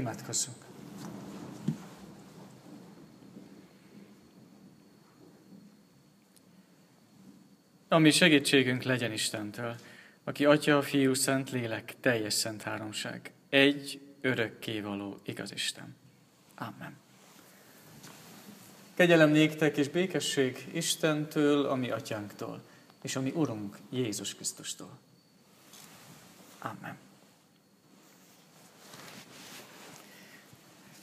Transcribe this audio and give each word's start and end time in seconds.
Imádkozzunk! 0.00 0.56
Ami 7.88 8.10
segítségünk 8.10 8.82
legyen 8.82 9.12
Istentől, 9.12 9.76
aki 10.24 10.44
Atya, 10.44 10.82
Fiú, 10.82 11.14
Szent 11.14 11.50
Lélek, 11.50 11.94
teljes 12.00 12.34
szent 12.34 12.62
háromság, 12.62 13.32
egy 13.48 14.00
örökkévaló 14.20 15.20
igaz 15.24 15.52
Isten. 15.52 15.96
Amen. 16.54 16.96
Kegyelem 18.94 19.30
néktek 19.30 19.76
és 19.76 19.88
békesség 19.88 20.68
Istentől, 20.72 21.66
ami 21.66 21.90
atyánktól, 21.90 22.62
és 23.02 23.16
ami 23.16 23.30
Urunk 23.34 23.78
Jézus 23.90 24.34
Krisztustól. 24.34 24.98
Amen. 26.58 26.96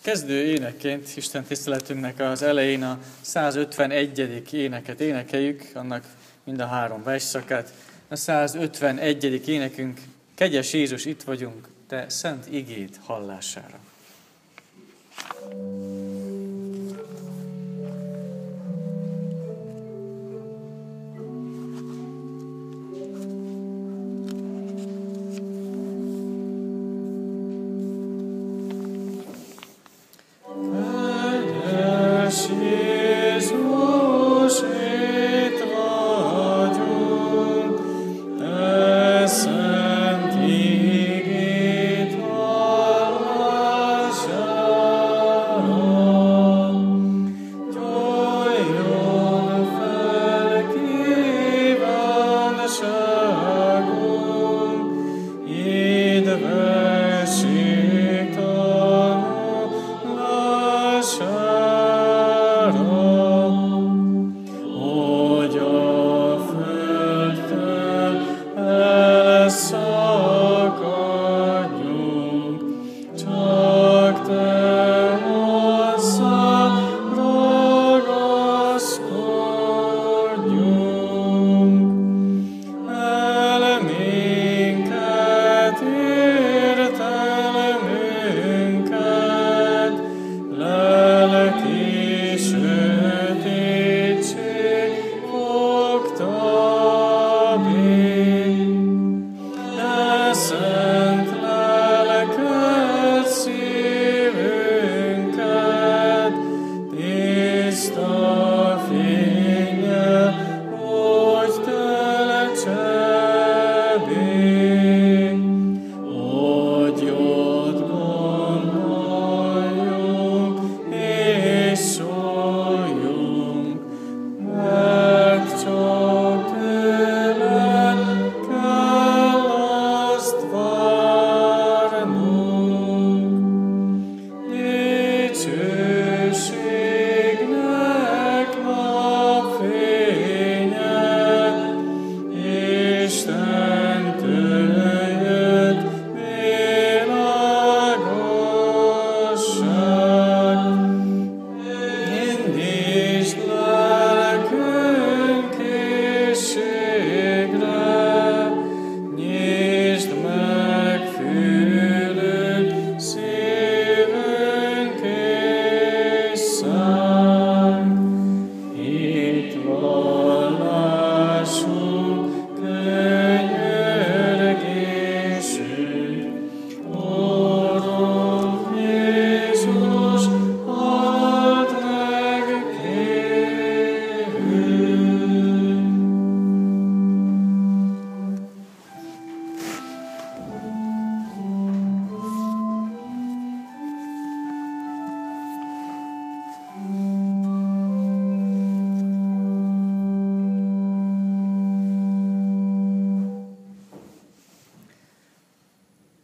Kezdő 0.07 0.45
énekként 0.45 1.07
Isten 1.15 1.43
tiszteletünknek 1.43 2.19
az 2.19 2.41
elején 2.41 2.83
a 2.83 2.99
151. 3.21 4.53
éneket 4.53 5.01
énekeljük, 5.01 5.69
annak 5.73 6.05
mind 6.43 6.59
a 6.59 6.65
három 6.65 7.03
versszakát. 7.03 7.73
A 8.07 8.15
151. 8.15 9.47
énekünk, 9.47 9.99
Kegyes 10.35 10.73
Jézus, 10.73 11.05
itt 11.05 11.23
vagyunk, 11.23 11.67
te 11.87 12.05
szent 12.09 12.53
igét 12.53 12.99
hallására. 13.03 13.79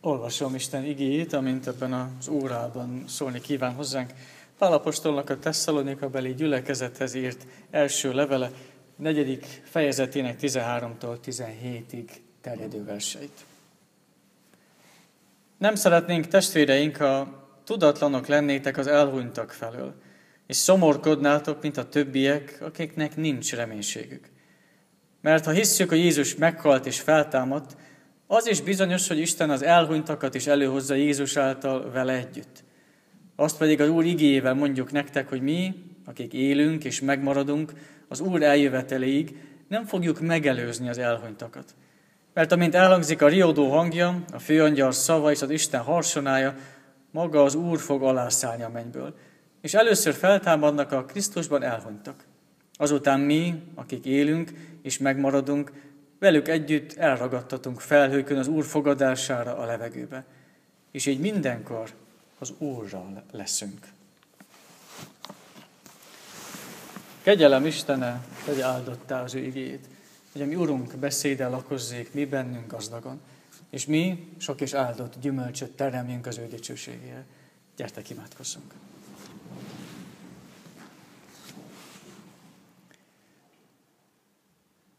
Olvasom 0.06 0.56
Isten 0.56 0.86
igéjét, 0.86 1.34
amint 1.34 1.68
ebben 1.68 1.94
az 1.94 2.28
órában 2.28 3.04
szólni 3.08 3.42
kíván 3.42 3.74
hozzánk. 3.74 4.12
Pálapostolnak 4.58 5.30
a 5.30 5.40
Tesszalonika 5.40 6.10
beli 6.10 6.34
gyülekezethez 6.34 7.14
írt 7.14 7.46
első 7.72 8.14
levele, 8.14 8.52
negyedik 8.96 9.62
fejezetének 9.64 10.38
13-tól 10.42 11.18
17-ig 11.26 12.10
terjedő 12.42 12.84
verseit. 12.84 13.46
Nem 15.58 15.76
szeretnénk 15.76 16.28
testvéreink, 16.28 16.96
ha 16.96 17.42
tudatlanok 17.64 18.28
lennétek 18.28 18.78
az 18.78 18.88
elhunytak 18.88 19.52
felől, 19.52 19.94
és 20.48 20.56
szomorkodnátok, 20.56 21.62
mint 21.62 21.78
a 21.78 21.90
többiek, 21.90 22.58
akiknek 22.62 23.16
nincs 23.16 23.54
reménységük. 23.54 24.30
Mert 25.22 25.46
ha 25.46 25.52
hisszük, 25.52 25.90
hogy 25.90 25.98
Jézus 25.98 26.36
meghalt 26.36 26.86
és 26.86 27.00
feltámadt, 27.00 27.76
az 28.34 28.48
is 28.48 28.62
bizonyos, 28.62 29.08
hogy 29.08 29.20
Isten 29.20 29.50
az 29.50 29.64
elhunytakat 29.64 30.36
is 30.36 30.48
előhozza 30.48 30.94
Jézus 30.94 31.38
által 31.38 31.92
vele 31.92 32.14
együtt. 32.14 32.64
Azt 33.36 33.58
pedig 33.58 33.82
az 33.82 33.90
Úr 33.90 34.06
igéjével 34.06 34.54
mondjuk 34.54 34.92
nektek, 34.92 35.30
hogy 35.30 35.42
mi, 35.42 35.74
akik 36.06 36.34
élünk 36.34 36.84
és 36.84 37.02
megmaradunk, 37.02 37.74
az 38.08 38.20
Úr 38.20 38.44
eljöveteléig 38.44 39.38
nem 39.68 39.86
fogjuk 39.86 40.20
megelőzni 40.20 40.90
az 40.90 40.98
elhunytakat. 40.98 41.76
Mert 42.34 42.52
amint 42.52 42.76
elhangzik 42.76 43.22
a 43.22 43.28
riódó 43.28 43.70
hangja, 43.70 44.24
a 44.32 44.40
főangyal 44.40 44.92
szava 44.92 45.32
és 45.32 45.42
az 45.42 45.50
Isten 45.50 45.82
harsonája, 45.82 46.56
maga 47.12 47.44
az 47.44 47.56
Úr 47.56 47.80
fog 47.80 48.04
alászállni 48.04 48.64
a 48.64 48.70
mennyből. 48.70 49.16
És 49.62 49.74
először 49.74 50.14
feltámadnak 50.14 50.92
a 50.92 51.06
Krisztusban 51.06 51.64
elhunytak. 51.64 52.26
Azután 52.74 53.20
mi, 53.20 53.64
akik 53.76 54.06
élünk 54.06 54.52
és 54.82 54.98
megmaradunk, 54.98 55.72
velük 56.24 56.48
együtt 56.48 56.94
elragadtatunk 56.94 57.80
felhőkön 57.82 58.38
az 58.38 58.48
Úr 58.48 58.66
fogadására 58.66 59.58
a 59.58 59.66
levegőbe. 59.66 60.26
És 60.92 61.06
így 61.06 61.20
mindenkor, 61.20 61.94
az 62.40 62.54
Úrral 62.58 63.24
leszünk. 63.32 63.88
Kegyelem 67.22 67.66
Istene, 67.66 68.26
tegye 68.46 68.64
áldottá 68.64 69.24
az 69.24 69.34
ő 69.34 69.40
igét, 69.40 69.88
hogy 70.32 70.42
a 70.42 70.46
mi 70.46 70.56
Urunk 70.56 70.96
beszéde 70.96 71.48
lakozzék 71.48 72.14
mi 72.14 72.26
bennünk 72.26 72.72
gazdagon, 72.72 73.22
és 73.70 73.86
mi 73.86 74.34
sok 74.38 74.62
és 74.62 74.74
áldott 74.74 75.14
gyümölcsöt 75.22 75.72
teremjünk 75.72 76.26
az 76.26 76.38
ő 76.38 76.48
dicsőségére. 76.48 77.26
Gyertek, 77.76 78.10
imádkozzunk! 78.10 78.83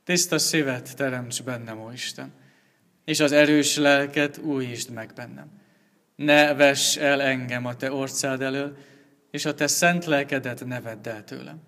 Tiszta 0.05 0.39
szívet 0.39 0.97
teremts 0.97 1.43
bennem, 1.43 1.81
ó 1.81 1.91
Isten, 1.91 2.33
és 3.05 3.21
az 3.21 3.33
erős 3.33 3.77
lelket 3.77 4.39
újítsd 4.39 4.91
meg 4.91 5.13
bennem. 5.15 5.51
Ne 6.17 6.55
vess 6.55 6.97
el 6.97 7.23
engem 7.23 7.67
a 7.67 7.77
te 7.77 7.93
orcád 7.93 8.43
elől, 8.43 8.77
és 9.31 9.45
a 9.45 9.55
te 9.55 9.67
szent 9.67 10.05
lelkedet 10.05 10.65
ne 10.65 10.81
vedd 10.81 11.09
el 11.09 11.25
tőlem. 11.25 11.61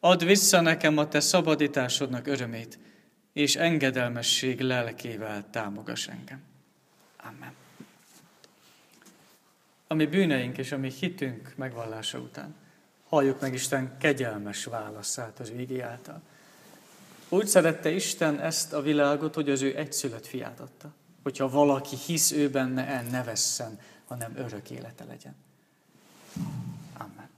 Add 0.00 0.24
vissza 0.24 0.60
nekem 0.60 0.98
a 0.98 1.08
te 1.08 1.20
szabadításodnak 1.20 2.26
örömét, 2.26 2.78
és 3.32 3.56
engedelmesség 3.56 4.60
lelkével 4.60 5.50
támogass 5.50 6.08
engem. 6.08 6.42
Amen. 7.16 7.52
Ami 9.86 10.06
bűneink 10.06 10.58
és 10.58 10.72
ami 10.72 10.90
hitünk 10.90 11.52
megvallása 11.56 12.18
után, 12.18 12.54
halljuk 13.08 13.40
meg 13.40 13.54
Isten 13.54 13.98
kegyelmes 13.98 14.64
válaszát 14.64 15.38
az 15.40 15.48
ügyi 15.48 15.80
által. 15.80 16.22
Úgy 17.32 17.46
szerette 17.46 17.90
Isten 17.90 18.40
ezt 18.40 18.72
a 18.72 18.82
világot, 18.82 19.34
hogy 19.34 19.50
az 19.50 19.62
ő 19.62 19.76
egyszülött 19.76 20.26
fiát 20.26 20.60
adta. 20.60 20.94
Hogyha 21.22 21.48
valaki 21.48 21.96
hisz 22.06 22.30
ő 22.30 22.50
benne, 22.50 22.86
el 22.86 23.02
ne 23.02 23.22
vesszen, 23.22 23.78
hanem 24.06 24.36
örök 24.36 24.70
élete 24.70 25.04
legyen. 25.04 25.34
Amen. 26.98 27.28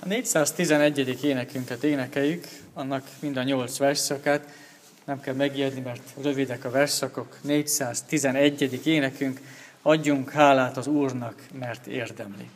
A 0.00 0.06
411. 0.06 1.24
énekünket 1.24 1.84
énekeljük, 1.84 2.46
annak 2.72 3.08
mind 3.20 3.36
a 3.36 3.42
nyolc 3.42 3.76
verszakát. 3.76 4.48
Nem 5.04 5.20
kell 5.20 5.34
megijedni, 5.34 5.80
mert 5.80 6.14
rövidek 6.22 6.64
a 6.64 6.70
verszakok. 6.70 7.38
411. 7.42 8.86
énekünk, 8.86 9.40
adjunk 9.86 10.30
hálát 10.30 10.76
az 10.76 10.86
Úrnak, 10.86 11.34
mert 11.58 11.86
érdemli. 11.86 12.48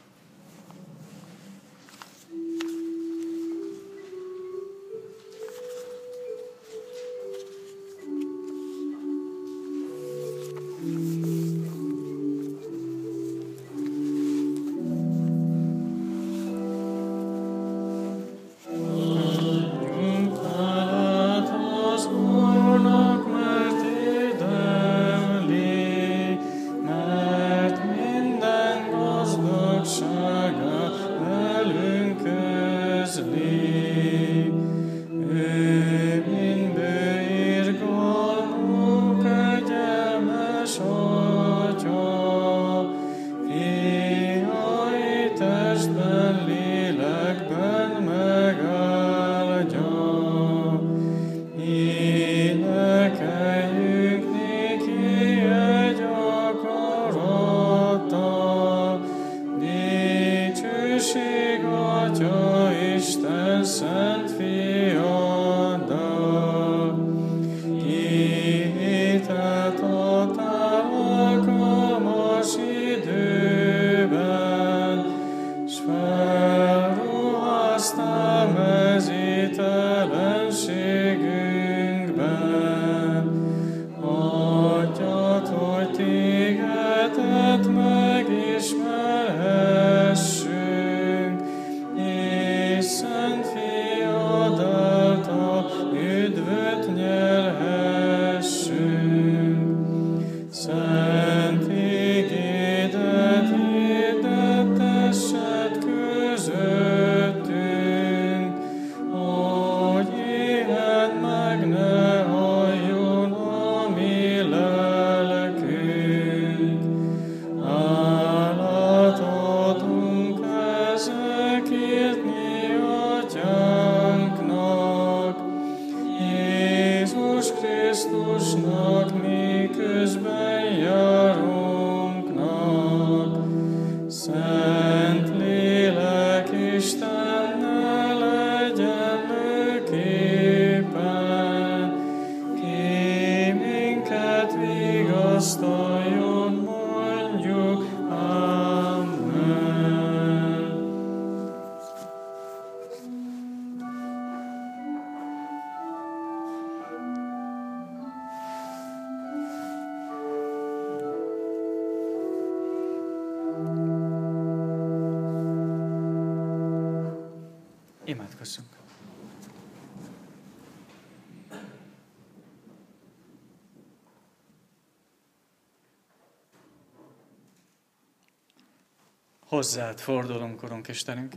Hozzád 179.59 180.00
fordulunk, 180.00 180.62
Urunk 180.62 180.88
Istenünk. 180.88 181.33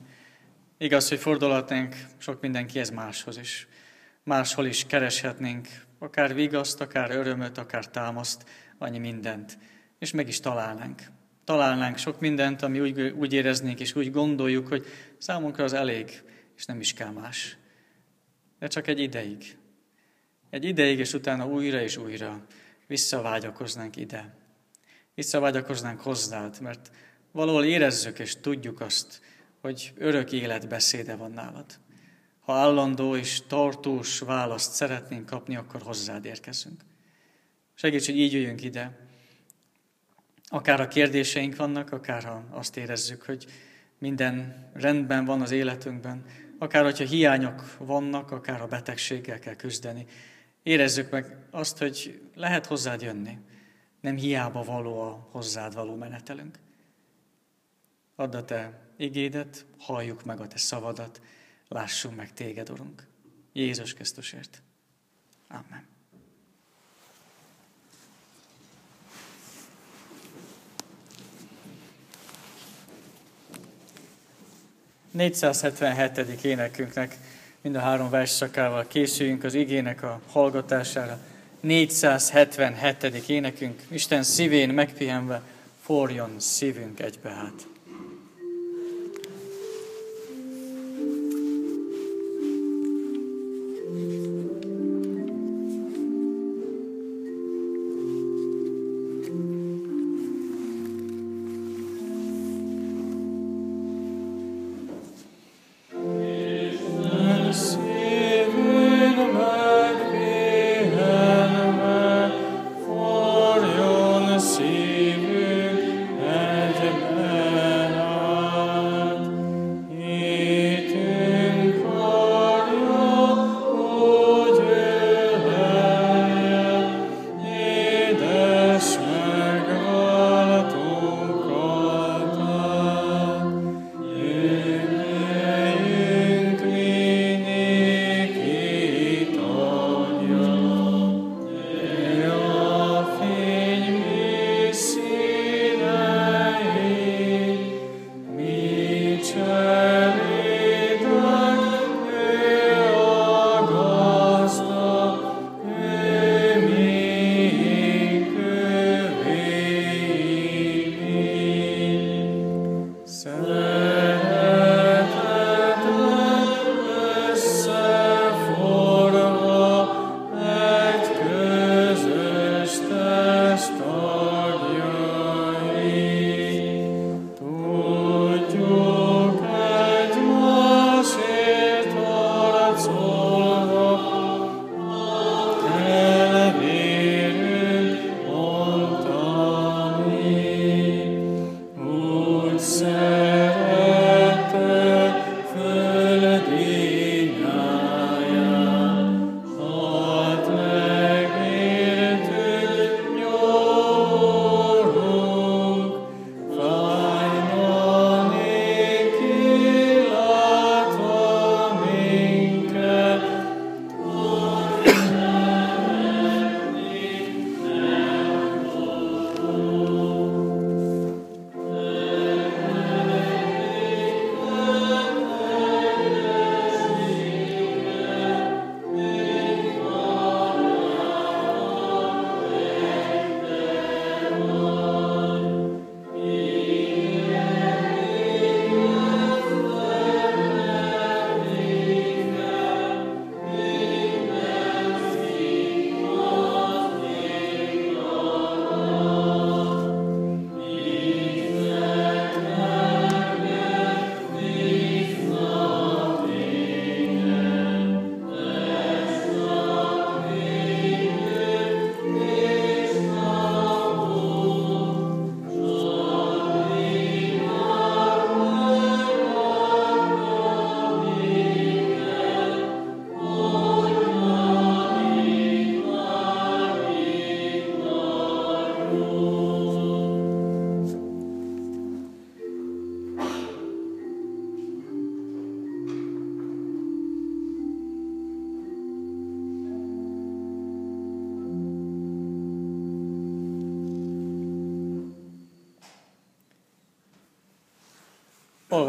Igaz, 0.77 1.09
hogy 1.09 1.19
fordulhatnánk 1.19 1.95
sok 2.17 2.41
mindenkihez 2.41 2.89
máshoz 2.89 3.37
is. 3.37 3.67
Máshol 4.23 4.65
is 4.65 4.85
kereshetnénk, 4.85 5.67
akár 5.99 6.33
vigaszt, 6.33 6.81
akár 6.81 7.11
örömöt, 7.11 7.57
akár 7.57 7.87
támaszt, 7.87 8.49
annyi 8.77 8.97
mindent. 8.97 9.57
És 9.99 10.11
meg 10.11 10.27
is 10.27 10.39
találnánk. 10.39 11.01
Találnánk 11.43 11.97
sok 11.97 12.19
mindent, 12.19 12.61
ami 12.61 12.79
úgy, 12.79 13.01
úgy 13.01 13.33
éreznénk 13.33 13.79
és 13.79 13.95
úgy 13.95 14.11
gondoljuk, 14.11 14.67
hogy 14.67 14.85
számunkra 15.17 15.63
az 15.63 15.73
elég, 15.73 16.23
és 16.57 16.65
nem 16.65 16.79
is 16.79 16.93
kell 16.93 17.11
más. 17.11 17.57
De 18.59 18.67
csak 18.67 18.87
egy 18.87 18.99
ideig. 18.99 19.57
Egy 20.49 20.63
ideig, 20.63 20.99
és 20.99 21.13
utána 21.13 21.47
újra 21.47 21.81
és 21.81 21.97
újra 21.97 22.45
visszavágyakoznánk 22.87 23.95
ide. 23.95 24.35
Visszavágyakoznánk 25.15 25.99
hozzád, 25.99 26.57
mert 26.61 26.91
valahol 27.31 27.65
érezzük 27.65 28.19
és 28.19 28.35
tudjuk 28.35 28.81
azt, 28.81 29.21
hogy 29.61 29.93
örök 29.97 30.31
élet 30.31 30.67
beszéde 30.67 31.15
van 31.15 31.31
nálad. 31.31 31.79
ha 32.39 32.53
állandó 32.53 33.15
és 33.15 33.41
tartós 33.47 34.19
választ 34.19 34.73
szeretnénk 34.73 35.25
kapni, 35.25 35.55
akkor 35.55 35.81
hozzád 35.81 36.25
érkezünk. 36.25 36.81
Segíts, 37.73 38.05
hogy 38.05 38.17
így 38.17 38.33
jöjjünk 38.33 38.63
ide. 38.63 39.07
Akár 40.47 40.81
a 40.81 40.87
kérdéseink 40.87 41.55
vannak, 41.55 41.91
akár 41.91 42.23
ha 42.23 42.43
azt 42.49 42.77
érezzük, 42.77 43.21
hogy 43.21 43.45
minden 43.97 44.69
rendben 44.73 45.25
van 45.25 45.41
az 45.41 45.51
életünkben, 45.51 46.25
akár 46.59 46.83
hogyha 46.83 47.05
hiányok 47.05 47.77
vannak, 47.77 48.31
akár 48.31 48.61
a 48.61 48.67
betegséggel 48.67 49.39
kell 49.39 49.55
küzdeni. 49.55 50.05
Érezzük 50.63 51.09
meg 51.09 51.37
azt, 51.51 51.77
hogy 51.77 52.21
lehet 52.35 52.65
hozzád 52.65 53.01
jönni. 53.01 53.37
Nem 54.01 54.15
hiába 54.15 54.63
való 54.63 54.99
a 54.99 55.27
hozzád 55.31 55.73
való 55.73 55.95
menetelünk. 55.95 56.59
Add 58.21 58.35
a 58.35 58.45
te 58.45 58.79
igédet, 58.97 59.65
halljuk 59.77 60.23
meg 60.23 60.39
a 60.39 60.47
te 60.47 60.57
szavadat, 60.57 61.21
lássunk 61.67 62.15
meg 62.15 62.33
téged, 62.33 62.69
Urunk. 62.69 63.07
Jézus 63.53 63.93
Krisztusért. 63.93 64.61
Amen. 65.47 65.87
477. 75.11 76.43
énekünknek 76.43 77.17
mind 77.61 77.75
a 77.75 77.79
három 77.79 78.09
versszakával 78.09 78.87
készüljünk 78.87 79.43
az 79.43 79.53
igének 79.53 80.03
a 80.03 80.21
hallgatására. 80.27 81.19
477. 81.59 83.29
énekünk, 83.29 83.81
Isten 83.89 84.23
szívén 84.23 84.69
megpihenve, 84.69 85.41
forjon 85.81 86.39
szívünk 86.39 86.99
egybe 86.99 87.29
hát. 87.29 87.70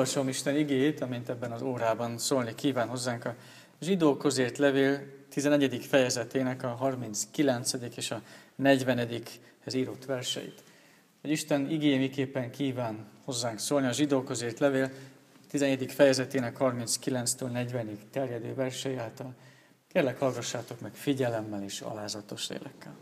Olvasom 0.03 0.29
Isten 0.29 0.57
igét, 0.57 1.01
amint 1.01 1.29
ebben 1.29 1.53
az 1.53 1.63
órában 1.63 2.19
szólni 2.19 2.55
kíván 2.55 2.89
hozzánk 2.89 3.25
a 3.25 3.35
zsidók 3.81 4.19
közért 4.19 4.59
levél 4.59 5.01
11. 5.29 5.85
fejezetének 5.85 6.63
a 6.63 6.69
39. 6.69 7.73
és 7.97 8.11
a 8.11 8.23
40. 8.55 9.23
ez 9.65 9.75
írott 9.75 10.05
verseit. 10.05 10.63
Hogy 11.21 11.31
Isten 11.31 11.71
igé 11.71 11.99
miképpen 11.99 12.51
kíván 12.51 13.07
hozzánk 13.25 13.59
szólni 13.59 13.87
a 13.87 13.93
zsidók 13.93 14.25
közért 14.25 14.59
levél 14.59 14.91
11. 15.51 15.93
fejezetének 15.93 16.57
39-től 16.61 17.69
40-ig 17.71 17.99
terjedő 18.11 18.55
versei 18.55 18.97
által. 18.97 19.35
Kérlek, 19.93 20.19
hallgassátok 20.19 20.81
meg 20.81 20.95
figyelemmel 20.95 21.63
és 21.63 21.81
alázatos 21.81 22.49
lélekkel. 22.49 22.95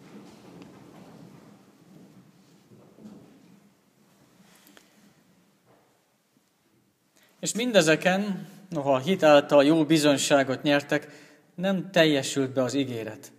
És 7.40 7.54
mindezeken 7.54 8.46
noha 8.68 8.94
a 8.94 8.98
hit 8.98 9.22
által 9.22 9.64
jó 9.64 9.84
bizonyságot 9.84 10.62
nyertek, 10.62 11.28
nem 11.54 11.90
teljesült 11.90 12.52
be 12.52 12.62
az 12.62 12.74
ígéret. 12.74 13.32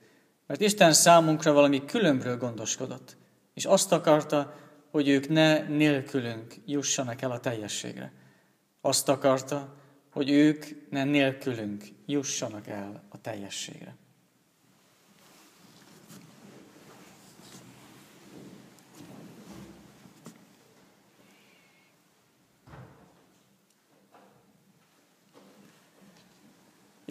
Mert 0.48 0.62
Isten 0.62 0.93
számunkra 0.93 1.53
valami 1.53 1.86
különbről 1.86 2.38
gondoskodott, 2.38 3.17
és 3.53 3.65
azt 3.65 3.91
akarta, 3.91 4.55
hogy 4.91 5.08
ők 5.08 5.29
ne 5.29 5.67
nélkülünk 5.67 6.53
jussanak 6.65 7.22
el 7.22 7.31
a 7.31 7.39
teljességre. 7.39 8.12
Azt 8.81 9.10
akarta, 9.10 9.75
hogy 10.12 10.29
ők 10.29 10.65
ne 10.89 11.03
nélkülünk 11.03 11.84
jussanak 12.05 12.67
el 12.67 13.03
a 13.10 13.22
teljességre. 13.22 13.96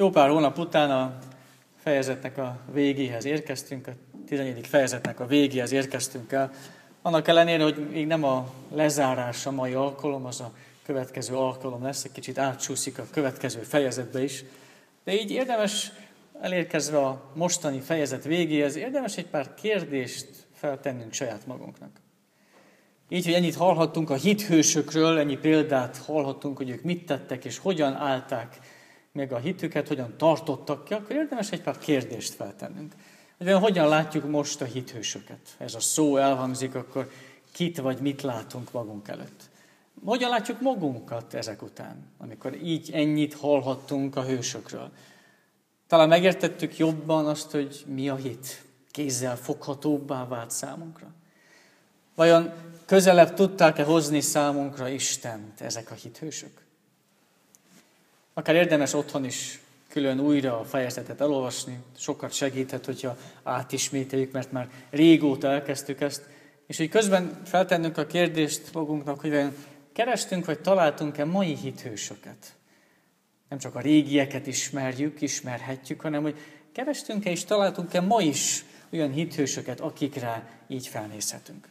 Jó 0.00 0.10
pár 0.10 0.28
hónap 0.28 0.58
után 0.58 0.90
a 0.90 1.18
fejezetnek 1.82 2.38
a 2.38 2.58
végéhez 2.72 3.24
érkeztünk, 3.24 3.86
a 3.86 3.92
14. 4.26 4.66
fejezetnek 4.66 5.20
a 5.20 5.26
végéhez 5.26 5.72
érkeztünk 5.72 6.32
el. 6.32 6.52
Annak 7.02 7.28
ellenére, 7.28 7.62
hogy 7.62 7.88
még 7.90 8.06
nem 8.06 8.24
a 8.24 8.52
lezárás 8.72 9.46
a 9.46 9.50
mai 9.50 9.72
alkalom, 9.72 10.24
az 10.24 10.40
a 10.40 10.52
következő 10.82 11.34
alkalom 11.34 11.82
lesz, 11.82 12.04
egy 12.04 12.12
kicsit 12.12 12.38
átsúszik 12.38 12.98
a 12.98 13.06
következő 13.10 13.60
fejezetbe 13.60 14.22
is. 14.22 14.44
De 15.04 15.12
így 15.12 15.30
érdemes 15.30 15.92
elérkezve 16.40 16.98
a 16.98 17.30
mostani 17.34 17.80
fejezet 17.80 18.24
végéhez, 18.24 18.76
érdemes 18.76 19.16
egy 19.16 19.26
pár 19.26 19.54
kérdést 19.54 20.28
feltennünk 20.54 21.12
saját 21.12 21.46
magunknak. 21.46 21.90
Így, 23.08 23.24
hogy 23.24 23.34
ennyit 23.34 23.56
hallhattunk 23.56 24.10
a 24.10 24.14
hithősökről, 24.14 25.18
ennyi 25.18 25.36
példát 25.36 25.96
hallhattunk, 25.96 26.56
hogy 26.56 26.70
ők 26.70 26.82
mit 26.82 27.06
tettek 27.06 27.44
és 27.44 27.58
hogyan 27.58 27.94
állták 27.94 28.58
meg 29.12 29.32
a 29.32 29.38
hitüket, 29.38 29.88
hogyan 29.88 30.14
tartottak 30.16 30.84
ki, 30.84 30.94
akkor 30.94 31.16
érdemes 31.16 31.50
egy 31.50 31.62
pár 31.62 31.78
kérdést 31.78 32.34
feltennünk. 32.34 32.94
Hogy 33.38 33.52
hogyan 33.52 33.88
látjuk 33.88 34.30
most 34.30 34.60
a 34.60 34.64
hithősöket? 34.64 35.40
Ez 35.58 35.74
a 35.74 35.80
szó 35.80 36.16
elhangzik, 36.16 36.74
akkor 36.74 37.10
kit 37.52 37.78
vagy 37.78 38.00
mit 38.00 38.22
látunk 38.22 38.72
magunk 38.72 39.08
előtt? 39.08 39.48
Hogyan 40.04 40.30
látjuk 40.30 40.60
magunkat 40.60 41.34
ezek 41.34 41.62
után, 41.62 42.06
amikor 42.18 42.62
így 42.62 42.90
ennyit 42.92 43.34
hallhattunk 43.34 44.16
a 44.16 44.24
hősökről? 44.24 44.90
Talán 45.86 46.08
megértettük 46.08 46.76
jobban 46.76 47.26
azt, 47.26 47.50
hogy 47.50 47.84
mi 47.86 48.08
a 48.08 48.16
hit. 48.16 48.64
Kézzel 48.90 49.36
foghatóbbá 49.36 50.26
vált 50.26 50.50
számunkra. 50.50 51.06
Vajon 52.14 52.52
közelebb 52.86 53.34
tudták-e 53.34 53.84
hozni 53.84 54.20
számunkra 54.20 54.88
Istent 54.88 55.60
ezek 55.60 55.90
a 55.90 55.94
hithősök? 55.94 56.69
Akár 58.34 58.54
érdemes 58.54 58.92
otthon 58.92 59.24
is 59.24 59.60
külön 59.88 60.20
újra 60.20 60.60
a 60.60 60.64
fejezetet 60.64 61.20
elolvasni, 61.20 61.78
sokat 61.96 62.32
segíthet, 62.32 62.84
hogyha 62.84 63.16
átismételjük, 63.42 64.32
mert 64.32 64.52
már 64.52 64.68
régóta 64.90 65.48
elkezdtük 65.48 66.00
ezt, 66.00 66.28
és 66.66 66.76
hogy 66.76 66.88
közben 66.88 67.40
feltennünk 67.44 67.98
a 67.98 68.06
kérdést 68.06 68.72
magunknak, 68.72 69.20
hogy 69.20 69.52
kerestünk 69.92 70.44
vagy 70.44 70.60
találtunk-e 70.60 71.24
mai 71.24 71.56
hithősöket. 71.56 72.54
Nem 73.48 73.58
csak 73.58 73.74
a 73.74 73.80
régieket 73.80 74.46
ismerjük, 74.46 75.20
ismerhetjük, 75.20 76.00
hanem 76.00 76.22
hogy 76.22 76.38
kerestünk-e 76.72 77.30
és 77.30 77.44
találtunk-e 77.44 78.00
ma 78.00 78.20
is 78.20 78.64
olyan 78.92 79.10
hithősöket, 79.10 79.80
akikre 79.80 80.62
így 80.68 80.86
felnézhetünk. 80.86 81.68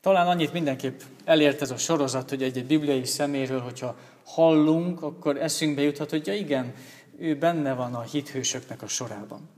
Talán 0.00 0.26
annyit 0.26 0.52
mindenképp 0.52 1.00
elért 1.24 1.62
ez 1.62 1.70
a 1.70 1.76
sorozat, 1.76 2.28
hogy 2.28 2.42
egy-egy 2.42 2.66
bibliai 2.66 3.04
szeméről, 3.04 3.60
hogyha 3.60 3.96
hallunk, 4.34 5.02
akkor 5.02 5.36
eszünkbe 5.36 5.82
juthat, 5.82 6.10
hogy 6.10 6.26
ja 6.26 6.34
igen, 6.34 6.74
ő 7.18 7.36
benne 7.36 7.74
van 7.74 7.94
a 7.94 8.00
hithősöknek 8.00 8.82
a 8.82 8.86
sorában. 8.86 9.48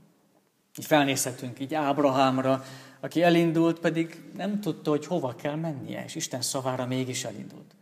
Így 0.79 0.85
felnézhetünk 0.85 1.59
így 1.59 1.73
Ábrahámra, 1.73 2.63
aki 2.99 3.23
elindult, 3.23 3.79
pedig 3.79 4.23
nem 4.35 4.59
tudta, 4.59 4.89
hogy 4.89 5.05
hova 5.05 5.35
kell 5.35 5.55
mennie, 5.55 6.03
és 6.03 6.15
Isten 6.15 6.41
szavára 6.41 6.85
mégis 6.85 7.23
elindult. 7.23 7.75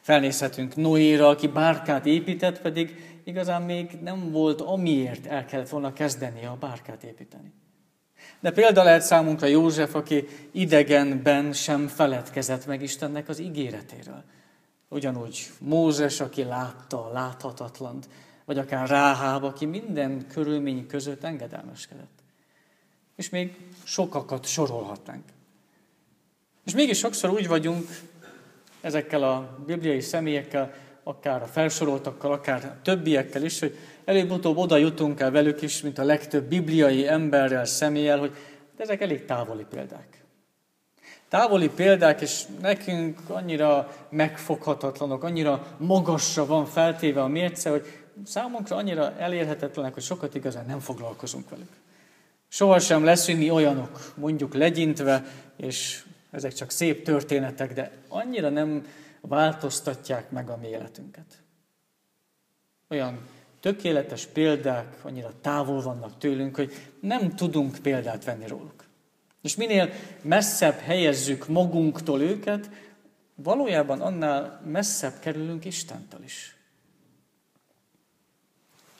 Felnézhetünk 0.00 0.76
Noéra, 0.76 1.28
aki 1.28 1.46
bárkát 1.46 2.06
épített, 2.06 2.60
pedig 2.60 3.20
igazán 3.24 3.62
még 3.62 3.98
nem 4.02 4.30
volt, 4.30 4.60
amiért 4.60 5.26
el 5.26 5.44
kellett 5.44 5.68
volna 5.68 5.92
kezdeni 5.92 6.44
a 6.44 6.56
bárkát 6.60 7.02
építeni. 7.02 7.52
De 8.40 8.50
példa 8.50 8.82
lehet 8.82 9.02
számunkra 9.02 9.46
József, 9.46 9.94
aki 9.94 10.26
idegenben 10.50 11.52
sem 11.52 11.86
feledkezett 11.86 12.66
meg 12.66 12.82
Istennek 12.82 13.28
az 13.28 13.40
ígéretéről. 13.40 14.24
Ugyanúgy 14.88 15.50
Mózes, 15.58 16.20
aki 16.20 16.44
látta 16.44 17.04
a 17.04 17.12
láthatatlant, 17.12 18.08
vagy 18.44 18.58
akár 18.58 18.88
Ráháb, 18.88 19.44
aki 19.44 19.64
minden 19.64 20.26
körülmény 20.26 20.86
között 20.86 21.24
engedelmeskedett. 21.24 22.22
És 23.16 23.28
még 23.28 23.56
sokakat 23.84 24.46
sorolhatnánk. 24.46 25.24
És 26.64 26.74
mégis 26.74 26.98
sokszor 26.98 27.30
úgy 27.30 27.48
vagyunk 27.48 27.88
ezekkel 28.80 29.22
a 29.22 29.58
bibliai 29.66 30.00
személyekkel, 30.00 30.74
akár 31.02 31.42
a 31.42 31.46
felsoroltakkal, 31.46 32.32
akár 32.32 32.64
a 32.64 32.82
többiekkel 32.82 33.42
is, 33.44 33.60
hogy 33.60 33.76
előbb-utóbb 34.04 34.56
oda 34.56 34.76
jutunk 34.76 35.20
el 35.20 35.30
velük 35.30 35.62
is, 35.62 35.82
mint 35.82 35.98
a 35.98 36.04
legtöbb 36.04 36.44
bibliai 36.44 37.06
emberrel, 37.06 37.64
személlyel, 37.64 38.18
hogy 38.18 38.36
de 38.76 38.82
ezek 38.82 39.00
elég 39.00 39.24
távoli 39.24 39.64
példák. 39.70 40.24
Távoli 41.28 41.68
példák, 41.68 42.20
és 42.20 42.44
nekünk 42.60 43.18
annyira 43.26 43.92
megfoghatatlanok, 44.10 45.22
annyira 45.22 45.76
magasra 45.78 46.46
van 46.46 46.66
feltéve 46.66 47.22
a 47.22 47.26
mérce, 47.26 47.70
hogy 47.70 47.86
számunkra 48.24 48.76
annyira 48.76 49.16
elérhetetlenek, 49.18 49.94
hogy 49.94 50.02
sokat 50.02 50.34
igazán 50.34 50.66
nem 50.66 50.80
foglalkozunk 50.80 51.50
velük. 51.50 51.70
Sohasem 52.48 53.04
leszünk 53.04 53.38
mi 53.38 53.50
olyanok, 53.50 54.12
mondjuk 54.14 54.54
legyintve, 54.54 55.24
és 55.56 56.04
ezek 56.30 56.52
csak 56.52 56.70
szép 56.70 57.04
történetek, 57.04 57.72
de 57.72 57.92
annyira 58.08 58.48
nem 58.48 58.86
változtatják 59.20 60.30
meg 60.30 60.48
a 60.48 60.56
mi 60.56 60.66
életünket. 60.66 61.42
Olyan 62.88 63.18
tökéletes 63.60 64.26
példák 64.26 64.98
annyira 65.02 65.32
távol 65.40 65.82
vannak 65.82 66.18
tőlünk, 66.18 66.56
hogy 66.56 66.72
nem 67.00 67.34
tudunk 67.34 67.78
példát 67.82 68.24
venni 68.24 68.46
róluk. 68.46 68.87
És 69.42 69.56
minél 69.56 69.90
messzebb 70.22 70.78
helyezzük 70.78 71.48
magunktól 71.48 72.20
őket, 72.20 72.70
valójában 73.34 74.00
annál 74.00 74.62
messzebb 74.66 75.18
kerülünk 75.20 75.64
Istentől 75.64 76.22
is. 76.24 76.56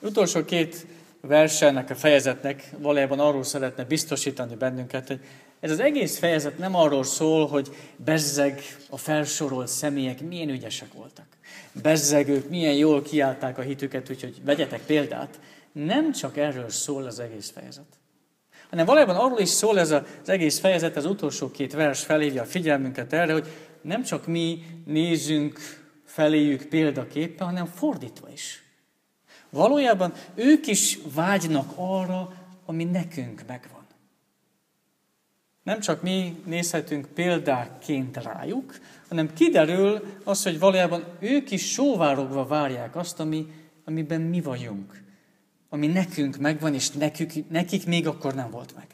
Utolsó 0.01 0.45
két 0.45 0.87
versennek 1.21 1.91
a 1.91 1.95
fejezetnek 1.95 2.71
valójában 2.79 3.21
arról 3.21 3.43
szeretne 3.43 3.85
biztosítani 3.85 4.55
bennünket, 4.55 5.07
hogy 5.07 5.21
ez 5.61 5.71
az 5.71 5.81
egész 5.81 6.19
fejezet 6.19 6.59
nem 6.59 6.75
arról 6.75 7.05
szól, 7.05 7.47
hogy 7.47 7.69
bezzeg 7.97 8.63
a 8.91 8.97
felsorolt 8.97 9.69
személyek 9.69 10.21
milyen 10.21 10.49
ügyesek 10.49 10.93
voltak. 10.93 11.27
Bezzeg 11.73 12.29
ők 12.29 12.49
milyen 12.49 12.75
jól 12.75 13.03
kiállták 13.03 13.59
a 13.59 13.63
hitüket, 13.63 14.11
úgyhogy 14.11 14.45
vegyetek 14.45 14.81
példát. 14.81 15.41
Nem 15.73 16.13
csak 16.13 16.37
erről 16.37 16.71
szól 16.71 17.05
az 17.05 17.19
egész 17.19 17.51
fejezet 17.51 17.99
hanem 18.71 18.87
valójában 18.87 19.17
arról 19.17 19.39
is 19.39 19.49
szól 19.49 19.79
ez 19.79 19.91
az 19.91 20.29
egész 20.29 20.59
fejezet, 20.59 20.97
az 20.97 21.05
utolsó 21.05 21.51
két 21.51 21.73
vers 21.73 22.05
felhívja 22.05 22.43
a 22.43 22.47
figyelmünket 22.47 23.13
erre, 23.13 23.33
hogy 23.33 23.49
nem 23.83 24.03
csak 24.03 24.27
mi 24.27 24.65
nézünk 24.85 25.59
feléjük 26.05 26.63
példaképpen, 26.63 27.47
hanem 27.47 27.67
fordítva 27.67 28.29
is. 28.33 28.63
Valójában 29.51 30.13
ők 30.35 30.67
is 30.67 30.99
vágynak 31.15 31.73
arra, 31.75 32.33
ami 32.67 32.85
nekünk 32.85 33.43
megvan. 33.47 33.87
Nem 35.63 35.81
csak 35.81 36.03
mi 36.03 36.43
nézhetünk 36.45 37.07
példáként 37.07 38.17
rájuk, 38.17 38.79
hanem 39.09 39.33
kiderül 39.35 40.05
az, 40.25 40.43
hogy 40.43 40.59
valójában 40.59 41.05
ők 41.21 41.51
is 41.51 41.73
sóvárogva 41.73 42.47
várják 42.47 42.97
azt, 42.97 43.21
ami, 43.21 43.47
amiben 43.85 44.21
mi 44.21 44.41
vagyunk 44.41 45.07
ami 45.69 45.87
nekünk 45.87 46.37
megvan, 46.37 46.75
és 46.75 46.91
nekük, 46.91 47.51
nekik 47.51 47.87
még 47.87 48.07
akkor 48.07 48.35
nem 48.35 48.51
volt 48.51 48.75
meg. 48.75 48.87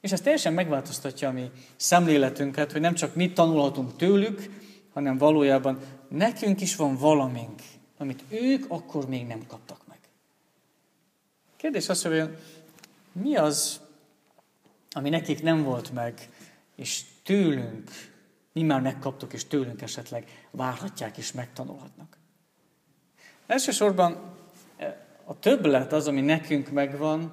És 0.00 0.12
ez 0.12 0.20
teljesen 0.20 0.52
megváltoztatja 0.52 1.28
a 1.28 1.32
mi 1.32 1.50
szemléletünket, 1.76 2.72
hogy 2.72 2.80
nem 2.80 2.94
csak 2.94 3.14
mi 3.14 3.32
tanulhatunk 3.32 3.96
tőlük, 3.96 4.50
hanem 4.92 5.18
valójában 5.18 5.78
nekünk 6.08 6.60
is 6.60 6.76
van 6.76 6.96
valamink, 6.96 7.60
amit 7.98 8.24
ők 8.28 8.64
akkor 8.68 9.08
még 9.08 9.26
nem 9.26 9.46
kaptak 9.46 9.86
meg. 9.88 9.98
Kérdés 11.56 11.88
az, 11.88 12.02
hogy 12.02 12.36
mi 13.12 13.36
az, 13.36 13.80
ami 14.90 15.08
nekik 15.08 15.42
nem 15.42 15.62
volt 15.62 15.92
meg, 15.92 16.28
és 16.76 17.02
tőlünk, 17.22 17.90
mi 18.52 18.62
már 18.62 18.80
megkaptuk, 18.80 19.32
és 19.32 19.44
tőlünk 19.44 19.82
esetleg 19.82 20.46
várhatják 20.50 21.16
és 21.16 21.32
megtanulhatnak. 21.32 22.18
Elsősorban 23.46 24.29
a 25.30 25.38
többlet 25.38 25.92
az, 25.92 26.08
ami 26.08 26.20
nekünk 26.20 26.70
megvan, 26.70 27.32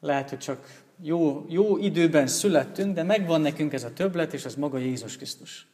lehet, 0.00 0.28
hogy 0.28 0.38
csak 0.38 0.82
jó, 1.02 1.44
jó 1.48 1.76
időben 1.76 2.26
születtünk, 2.26 2.94
de 2.94 3.02
megvan 3.02 3.40
nekünk 3.40 3.72
ez 3.72 3.84
a 3.84 3.92
többlet, 3.92 4.32
és 4.32 4.44
ez 4.44 4.54
maga 4.54 4.78
Jézus 4.78 5.16
Krisztus. 5.16 5.66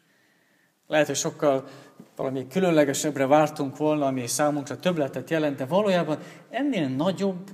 Lehet, 0.87 1.07
hogy 1.07 1.17
sokkal 1.17 1.69
valami 2.17 2.47
különlegesebbre 2.47 3.27
vártunk 3.27 3.77
volna, 3.77 4.07
ami 4.07 4.27
számunkra 4.27 4.79
többletet 4.79 5.31
jelent, 5.31 5.57
de 5.57 5.65
valójában 5.65 6.19
ennél 6.51 6.89
nagyobb, 6.89 7.51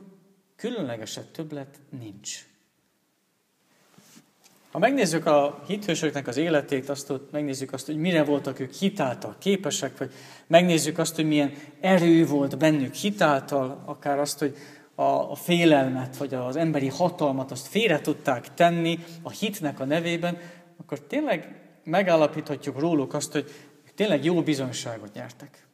különlegesebb 0.56 1.30
többlet 1.30 1.80
nincs. 2.00 2.44
Ha 4.72 4.78
megnézzük 4.78 5.26
a 5.26 5.62
hithősöknek 5.66 6.26
az 6.26 6.36
életét, 6.36 6.88
azt 6.88 7.10
ott 7.10 7.30
megnézzük 7.30 7.72
azt, 7.72 7.86
hogy 7.86 7.96
mire 7.96 8.24
voltak 8.24 8.60
ők 8.60 8.72
hitáltal 8.72 9.36
képesek, 9.38 9.98
vagy 9.98 10.12
megnézzük 10.46 10.98
azt, 10.98 11.14
hogy 11.14 11.26
milyen 11.26 11.52
erő 11.80 12.26
volt 12.26 12.58
bennük 12.58 12.94
hitáltal, 12.94 13.82
akár 13.84 14.18
azt, 14.18 14.38
hogy 14.38 14.56
a, 14.94 15.02
a 15.02 15.34
félelmet, 15.34 16.16
vagy 16.16 16.34
az 16.34 16.56
emberi 16.56 16.88
hatalmat, 16.88 17.50
azt 17.50 17.66
félre 17.66 18.00
tudták 18.00 18.54
tenni 18.54 18.98
a 19.22 19.30
hitnek 19.30 19.80
a 19.80 19.84
nevében, 19.84 20.38
akkor 20.80 21.00
tényleg 21.00 21.60
megállapíthatjuk 21.84 22.78
róluk 22.78 23.14
azt, 23.14 23.32
hogy 23.32 23.50
tényleg 23.94 24.24
jó 24.24 24.42
bizonságot 24.42 25.14
nyertek. 25.14 25.66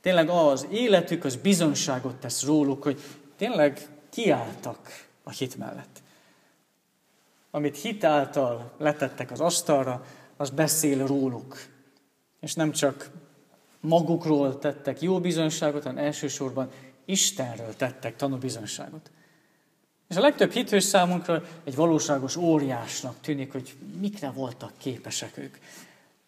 Tényleg 0.00 0.28
az 0.28 0.66
életük 0.70 1.24
az 1.24 1.36
bizonságot 1.36 2.14
tesz 2.14 2.44
róluk, 2.44 2.82
hogy 2.82 3.00
tényleg 3.36 3.80
kiálltak 4.10 5.08
a 5.22 5.30
hit 5.30 5.56
mellett. 5.56 6.02
Amit 7.50 7.76
hit 7.76 8.04
által 8.04 8.72
letettek 8.78 9.30
az 9.30 9.40
asztalra, 9.40 10.04
az 10.36 10.50
beszél 10.50 11.06
róluk. 11.06 11.56
És 12.40 12.54
nem 12.54 12.72
csak 12.72 13.10
magukról 13.80 14.58
tettek 14.58 15.00
jó 15.00 15.20
bizonságot, 15.20 15.82
hanem 15.82 16.04
elsősorban 16.04 16.70
Istenről 17.04 17.76
tettek 17.76 18.16
tanúbizonságot. 18.16 19.10
És 20.08 20.16
a 20.16 20.20
legtöbb 20.20 20.50
hithős 20.50 20.84
számunkra 20.84 21.42
egy 21.64 21.74
valóságos 21.74 22.36
óriásnak 22.36 23.20
tűnik, 23.20 23.52
hogy 23.52 23.74
mikre 24.00 24.30
voltak 24.30 24.72
képesek 24.78 25.38
ők. 25.38 25.56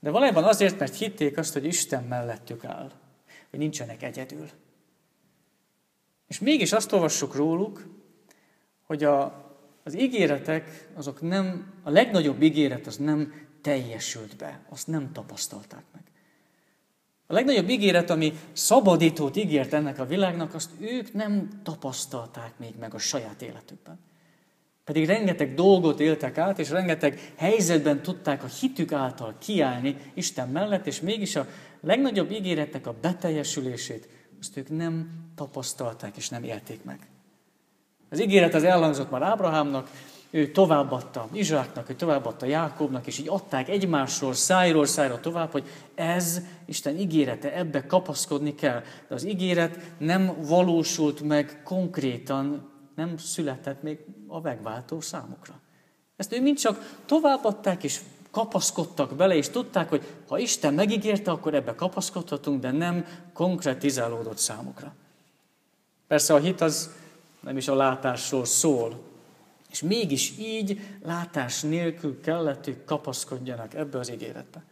De 0.00 0.10
valójában 0.10 0.44
azért, 0.44 0.78
mert 0.78 0.96
hitték 0.96 1.38
azt, 1.38 1.52
hogy 1.52 1.64
Isten 1.64 2.04
mellettük 2.04 2.64
áll, 2.64 2.90
hogy 3.50 3.58
nincsenek 3.58 4.02
egyedül. 4.02 4.48
És 6.28 6.38
mégis 6.38 6.72
azt 6.72 6.92
olvassuk 6.92 7.34
róluk, 7.34 7.86
hogy 8.82 9.04
a, 9.04 9.41
az 9.84 9.98
ígéretek, 9.98 10.88
azok 10.94 11.20
nem, 11.20 11.72
a 11.82 11.90
legnagyobb 11.90 12.42
ígéret 12.42 12.86
az 12.86 12.96
nem 12.96 13.32
teljesült 13.62 14.36
be, 14.36 14.60
azt 14.68 14.86
nem 14.86 15.12
tapasztalták 15.12 15.84
meg. 15.92 16.02
A 17.26 17.32
legnagyobb 17.32 17.68
ígéret, 17.68 18.10
ami 18.10 18.32
szabadítót 18.52 19.36
ígért 19.36 19.72
ennek 19.72 19.98
a 19.98 20.06
világnak, 20.06 20.54
azt 20.54 20.70
ők 20.80 21.12
nem 21.12 21.60
tapasztalták 21.62 22.58
még 22.58 22.74
meg 22.80 22.94
a 22.94 22.98
saját 22.98 23.42
életükben. 23.42 23.98
Pedig 24.84 25.06
rengeteg 25.06 25.54
dolgot 25.54 26.00
éltek 26.00 26.38
át, 26.38 26.58
és 26.58 26.70
rengeteg 26.70 27.32
helyzetben 27.36 28.02
tudták 28.02 28.44
a 28.44 28.46
hitük 28.46 28.92
által 28.92 29.34
kiállni 29.38 29.96
Isten 30.14 30.48
mellett, 30.48 30.86
és 30.86 31.00
mégis 31.00 31.36
a 31.36 31.46
legnagyobb 31.80 32.30
ígéretnek 32.30 32.86
a 32.86 32.94
beteljesülését, 33.00 34.08
azt 34.40 34.56
ők 34.56 34.68
nem 34.68 35.10
tapasztalták 35.34 36.16
és 36.16 36.28
nem 36.28 36.44
élték 36.44 36.84
meg. 36.84 37.11
Az 38.12 38.20
ígéret 38.20 38.54
az 38.54 38.64
elhangzott 38.64 39.10
már 39.10 39.22
Ábrahámnak, 39.22 39.90
ő 40.30 40.50
továbbadta 40.50 41.28
Izsáknak, 41.32 41.90
ő 41.90 41.94
továbbadta 41.94 42.46
Jákobnak, 42.46 43.06
és 43.06 43.18
így 43.18 43.28
adták 43.28 43.68
egymásról, 43.68 44.34
szájról 44.34 44.86
szájra 44.86 45.20
tovább, 45.20 45.50
hogy 45.50 45.64
ez 45.94 46.40
Isten 46.64 46.96
ígérete, 46.96 47.54
ebbe 47.54 47.86
kapaszkodni 47.86 48.54
kell. 48.54 48.82
De 49.08 49.14
az 49.14 49.26
ígéret 49.26 49.78
nem 49.98 50.36
valósult 50.46 51.20
meg 51.20 51.62
konkrétan, 51.64 52.70
nem 52.94 53.16
született 53.16 53.82
még 53.82 53.98
a 54.26 54.40
megváltó 54.40 55.00
számukra. 55.00 55.54
Ezt 56.16 56.32
ő 56.32 56.42
mind 56.42 56.58
csak 56.58 56.96
továbbadták, 57.06 57.84
és 57.84 58.00
kapaszkodtak 58.30 59.14
bele, 59.14 59.36
és 59.36 59.48
tudták, 59.48 59.88
hogy 59.88 60.06
ha 60.28 60.38
Isten 60.38 60.74
megígérte, 60.74 61.30
akkor 61.30 61.54
ebbe 61.54 61.74
kapaszkodhatunk, 61.74 62.60
de 62.60 62.70
nem 62.70 63.06
konkretizálódott 63.32 64.38
számukra. 64.38 64.94
Persze 66.06 66.34
a 66.34 66.38
hit 66.38 66.60
az 66.60 67.00
nem 67.42 67.56
is 67.56 67.68
a 67.68 67.74
látásról 67.74 68.44
szól, 68.44 69.00
és 69.70 69.82
mégis 69.82 70.32
így 70.38 70.80
látás 71.02 71.60
nélkül 71.60 72.20
kellett, 72.20 72.64
hogy 72.64 72.84
kapaszkodjanak 72.84 73.74
ebbe 73.74 73.98
az 73.98 74.10
ígéretbe. 74.10 74.62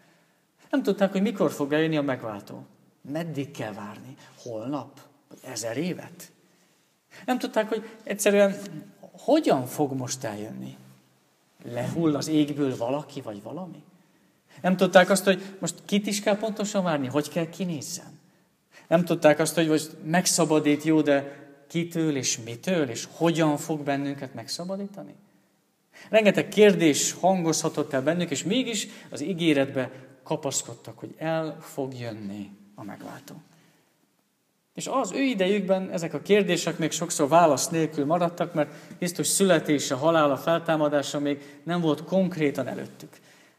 Nem 0.71 0.83
tudták, 0.83 1.13
hogy 1.13 1.23
mikor 1.23 1.51
fog 1.51 1.73
eljönni 1.73 1.97
a 1.97 2.03
megváltó. 2.03 2.67
Meddig 3.01 3.51
kell 3.51 3.73
várni? 3.73 4.17
Holnap? 4.43 5.01
Vagy 5.29 5.39
ezer 5.43 5.77
évet? 5.77 6.33
Nem 7.27 7.39
tudták, 7.39 7.69
hogy 7.69 7.89
egyszerűen 8.03 8.57
hogyan 9.13 9.67
fog 9.67 9.93
most 9.93 10.25
eljönni. 10.25 10.77
Lehull 11.65 12.17
az 12.17 12.29
égből 12.29 12.77
valaki, 12.77 13.21
vagy 13.21 13.43
valami? 13.43 13.83
Nem 14.63 14.77
tudták 14.77 15.11
azt, 15.11 15.25
hogy 15.25 15.57
most 15.59 15.75
kit 15.85 16.07
is 16.07 16.21
kell 16.21 16.37
pontosan 16.37 16.85
várni, 16.85 17.07
hogy 17.07 17.29
kell 17.29 17.49
kinézzen. 17.49 18.19
Nem 18.89 19.05
tudták 19.05 19.39
azt, 19.39 19.55
hogy 19.55 19.69
most 19.69 19.97
megszabadít 20.05 20.83
jó, 20.83 21.01
de 21.01 21.40
kitől 21.71 22.17
és 22.17 22.39
mitől, 22.39 22.89
és 22.89 23.09
hogyan 23.11 23.57
fog 23.57 23.81
bennünket 23.81 24.35
megszabadítani? 24.35 25.15
Rengeteg 26.09 26.49
kérdés 26.49 27.13
hangozhatott 27.13 27.93
el 27.93 28.03
bennük, 28.03 28.31
és 28.31 28.45
mégis 28.45 28.87
az 29.11 29.23
ígéretbe 29.23 29.91
kapaszkodtak, 30.23 30.99
hogy 30.99 31.15
el 31.19 31.57
fog 31.61 31.95
jönni 31.95 32.51
a 32.75 32.85
megváltó. 32.85 33.35
És 34.75 34.87
az 34.87 35.13
ő 35.13 35.23
idejükben 35.23 35.91
ezek 35.91 36.15
a 36.15 36.21
kérdések 36.21 36.79
még 36.79 36.91
sokszor 36.91 37.29
válasz 37.29 37.69
nélkül 37.69 38.05
maradtak, 38.05 38.55
mert 38.55 38.71
biztos 38.99 39.27
születése, 39.27 39.95
halála, 39.95 40.37
feltámadása 40.37 41.21
még 41.21 41.61
nem 41.63 41.81
volt 41.81 42.05
konkrétan 42.05 42.67
előttük. 42.67 43.13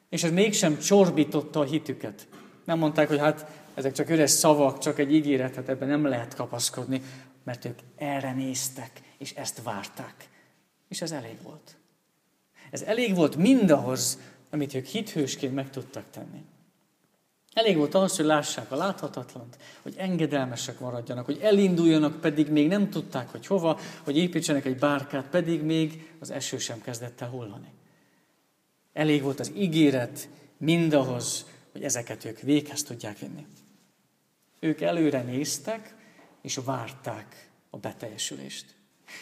És 0.09 0.23
ez 0.23 0.31
mégsem 0.31 0.79
csorbította 0.79 1.59
a 1.59 1.63
hitüket. 1.63 2.27
Nem 2.65 2.77
mondták, 2.77 3.07
hogy 3.07 3.19
hát 3.19 3.45
ezek 3.73 3.93
csak 3.93 4.09
üres 4.09 4.31
szavak, 4.31 4.77
csak 4.77 4.99
egy 4.99 5.13
ígéret, 5.13 5.55
hát 5.55 5.69
ebben 5.69 5.87
nem 5.87 6.05
lehet 6.05 6.35
kapaszkodni 6.35 7.01
mert 7.43 7.65
ők 7.65 7.79
erre 7.95 8.33
néztek, 8.33 9.01
és 9.17 9.33
ezt 9.33 9.63
várták. 9.63 10.29
És 10.87 11.01
ez 11.01 11.11
elég 11.11 11.41
volt. 11.41 11.77
Ez 12.71 12.81
elég 12.81 13.15
volt 13.15 13.35
mindahhoz, 13.35 14.19
amit 14.49 14.73
ők 14.73 14.85
hithősként 14.85 15.53
meg 15.53 15.69
tudtak 15.69 16.09
tenni. 16.09 16.45
Elég 17.53 17.77
volt 17.77 17.95
ahhoz, 17.95 18.15
hogy 18.15 18.25
lássák 18.25 18.71
a 18.71 18.75
láthatatlant, 18.75 19.57
hogy 19.81 19.95
engedelmesek 19.97 20.79
maradjanak, 20.79 21.25
hogy 21.25 21.39
elinduljanak, 21.41 22.21
pedig 22.21 22.49
még 22.49 22.67
nem 22.67 22.89
tudták, 22.89 23.29
hogy 23.29 23.47
hova, 23.47 23.79
hogy 24.03 24.17
építsenek 24.17 24.65
egy 24.65 24.77
bárkát, 24.77 25.25
pedig 25.25 25.61
még 25.61 26.13
az 26.19 26.29
eső 26.29 26.57
sem 26.57 26.81
kezdett 26.81 27.21
el 27.21 27.29
hullani. 27.29 27.73
Elég 28.93 29.21
volt 29.21 29.39
az 29.39 29.51
ígéret 29.55 30.29
mindahhoz, 30.57 31.45
hogy 31.71 31.83
ezeket 31.83 32.25
ők 32.25 32.39
véghez 32.39 32.83
tudják 32.83 33.19
vinni. 33.19 33.45
Ők 34.59 34.81
előre 34.81 35.21
néztek, 35.21 35.95
és 36.41 36.59
várták 36.65 37.49
a 37.69 37.77
beteljesülést. 37.77 38.65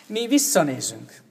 Mi 0.06 0.28
visszanézünk. 0.28 1.22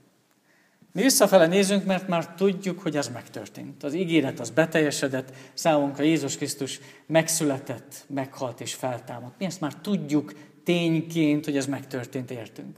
Mi 0.91 1.01
visszafele 1.01 1.47
nézünk, 1.47 1.85
mert 1.85 2.07
már 2.07 2.35
tudjuk, 2.35 2.79
hogy 2.79 2.97
ez 2.97 3.07
megtörtént. 3.07 3.83
Az 3.83 3.93
ígéret 3.93 4.39
az 4.39 4.49
beteljesedett, 4.49 5.33
számunkra 5.53 6.03
Jézus 6.03 6.37
Krisztus 6.37 6.79
megszületett, 7.05 8.05
meghalt 8.07 8.61
és 8.61 8.73
feltámadt. 8.73 9.39
Mi 9.39 9.45
ezt 9.45 9.61
már 9.61 9.75
tudjuk 9.75 10.33
tényként, 10.63 11.45
hogy 11.45 11.57
ez 11.57 11.65
megtörtént, 11.65 12.31
értünk. 12.31 12.77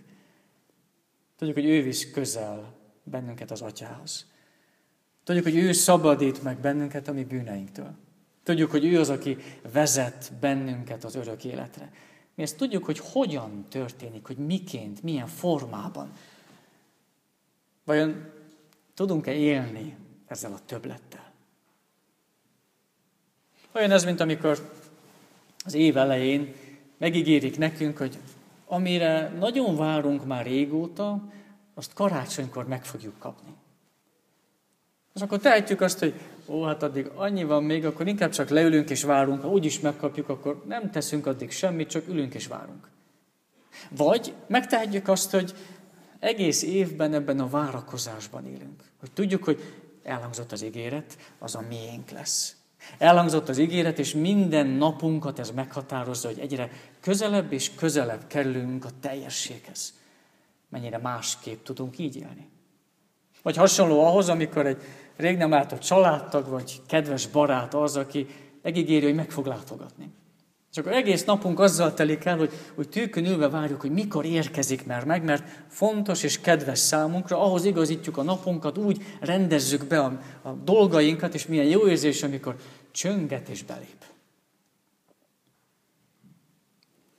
Tudjuk, 1.38 1.58
hogy 1.58 1.66
ő 1.66 1.84
visz 1.84 2.12
közel 2.12 2.74
bennünket 3.04 3.52
az 3.52 3.62
atyához. 3.62 4.26
Tudjuk, 5.24 5.46
hogy 5.46 5.56
ő 5.56 5.72
szabadít 5.72 6.44
meg 6.44 6.60
bennünket 6.60 7.08
a 7.08 7.14
mi 7.14 7.24
bűneinktől. 7.24 7.96
Tudjuk, 8.44 8.72
hogy 8.72 8.86
ő 8.86 9.00
az, 9.00 9.10
aki 9.10 9.38
vezet 9.72 10.32
bennünket 10.40 11.04
az 11.04 11.16
örök 11.16 11.44
életre. 11.44 11.92
Mi 12.36 12.44
ezt 12.44 12.58
tudjuk, 12.58 12.86
hogy 12.86 13.00
hogyan 13.00 13.66
történik, 13.70 14.26
hogy 14.26 14.38
miként, 14.38 15.04
milyen 15.04 15.28
formában. 15.28 16.12
Vajon 17.84 18.32
tudunk-e 18.94 19.34
élni 19.34 19.96
ezzel 20.28 20.54
a 20.54 20.60
töblettel? 20.66 21.32
Olyan 23.72 23.92
ez, 23.92 24.06
mint 24.06 24.20
amikor 24.20 24.74
az 25.66 25.74
év 25.74 25.98
elején 25.98 26.56
megígérik 26.98 27.58
nekünk, 27.58 27.98
hogy 27.98 28.18
amire 28.66 29.30
nagyon 29.30 29.76
várunk 29.76 30.26
már 30.26 30.46
régóta, 30.46 31.32
azt 31.74 31.94
karácsonykor 31.94 32.68
meg 32.68 32.86
fogjuk 32.86 33.20
kapni. 33.20 33.54
És 35.16 35.22
akkor 35.22 35.40
tehetjük 35.40 35.82
azt, 35.82 36.00
hogy 36.00 36.14
ó, 36.48 36.64
hát 36.64 36.84
addig 36.84 37.08
annyi 37.16 37.44
van 37.44 37.64
még, 37.64 37.86
akkor 37.86 38.08
inkább 38.08 38.30
csak 38.30 38.50
leülünk 38.50 38.90
és 38.90 39.04
várunk, 39.04 39.42
ha 39.42 39.50
úgyis 39.50 39.80
megkapjuk, 39.80 40.30
akkor 40.30 40.64
nem 40.68 40.92
teszünk 40.92 41.26
addig 41.26 41.52
semmit, 41.52 41.90
csak 41.90 42.08
ülünk 42.08 42.34
és 42.34 42.48
várunk. 42.48 42.90
Vagy 43.90 44.34
megtehetjük 44.48 45.08
azt, 45.08 45.32
hogy 45.32 45.54
egész 46.20 46.64
évben 46.64 47.14
ebben 47.14 47.40
a 47.40 47.50
várakozásban 47.50 48.46
élünk. 48.46 48.84
Hogy 49.00 49.12
tudjuk, 49.12 49.44
hogy 49.44 49.62
elhangzott 50.04 50.52
az 50.52 50.64
ígéret, 50.64 51.18
az 51.40 51.56
a 51.56 51.64
miénk 51.70 52.10
lesz. 52.10 52.56
Elhangzott 52.98 53.50
az 53.50 53.58
ígéret, 53.58 54.00
és 54.00 54.14
minden 54.14 54.68
napunkat 54.68 55.40
ez 55.40 55.52
meghatározza, 55.52 56.28
hogy 56.28 56.40
egyre 56.40 56.72
közelebb 57.00 57.52
és 57.52 57.72
közelebb 57.76 58.28
kerülünk 58.28 58.86
a 58.86 58.90
teljességhez. 59.00 59.94
Mennyire 60.70 60.98
másképp 60.98 61.64
tudunk 61.64 61.98
így 61.98 62.16
élni. 62.16 62.50
Vagy 63.42 63.56
hasonló 63.56 64.06
ahhoz, 64.06 64.30
amikor 64.30 64.66
egy 64.66 64.82
rég 65.18 65.38
nem 65.38 65.50
látott 65.50 65.80
családtag, 65.80 66.48
vagy 66.48 66.82
kedves 66.88 67.28
barát 67.28 67.74
az, 67.74 67.96
aki 67.96 68.28
megígéri, 68.62 69.06
hogy 69.06 69.16
meg 69.16 69.32
fog 69.32 69.46
látogatni. 69.46 70.12
És 70.72 70.78
akkor 70.78 70.92
egész 70.92 71.24
napunk 71.24 71.60
azzal 71.60 71.94
telik 71.94 72.26
el, 72.26 72.38
hogy, 72.38 72.52
hogy 72.76 72.90
tűkön 72.90 73.26
ülve 73.26 73.50
várjuk, 73.50 73.82
hogy 73.82 73.92
mikor 73.92 74.26
érkezik 74.26 74.86
már 74.86 75.06
meg, 75.06 75.24
mert 75.24 75.44
fontos 75.68 76.24
és 76.24 76.42
kedves 76.42 76.80
számunkra, 76.80 77.42
ahhoz 77.42 77.66
igazítjuk 77.66 78.18
a 78.18 78.24
napunkat, 78.24 78.78
úgy 78.78 79.04
rendezzük 79.20 79.86
be 79.86 80.00
a, 80.00 80.20
a 80.42 80.52
dolgainkat, 80.52 81.34
és 81.34 81.46
milyen 81.46 81.66
jó 81.66 81.88
érzés, 81.88 82.24
amikor 82.24 82.56
csönget 82.92 83.50
és 83.50 83.64
belép. 83.64 84.06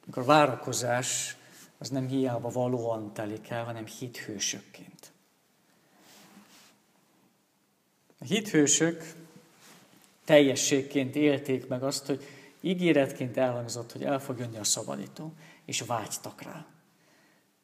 Amikor 0.02 0.24
várakozás, 0.24 1.36
az 1.78 1.88
nem 1.88 2.08
hiába 2.08 2.48
valóan 2.48 3.12
telik 3.12 3.50
el, 3.50 3.64
hanem 3.64 3.86
hithősökként. 3.86 5.11
A 8.22 8.24
hithősök 8.24 9.14
teljességként 10.24 11.16
élték 11.16 11.68
meg 11.68 11.82
azt, 11.82 12.06
hogy 12.06 12.24
ígéretként 12.60 13.36
elhangzott, 13.36 13.92
hogy 13.92 14.02
el 14.02 14.20
fog 14.20 14.38
jönni 14.38 14.56
a 14.56 14.64
szabadító, 14.64 15.32
és 15.64 15.80
vágytak 15.80 16.42
rá. 16.42 16.66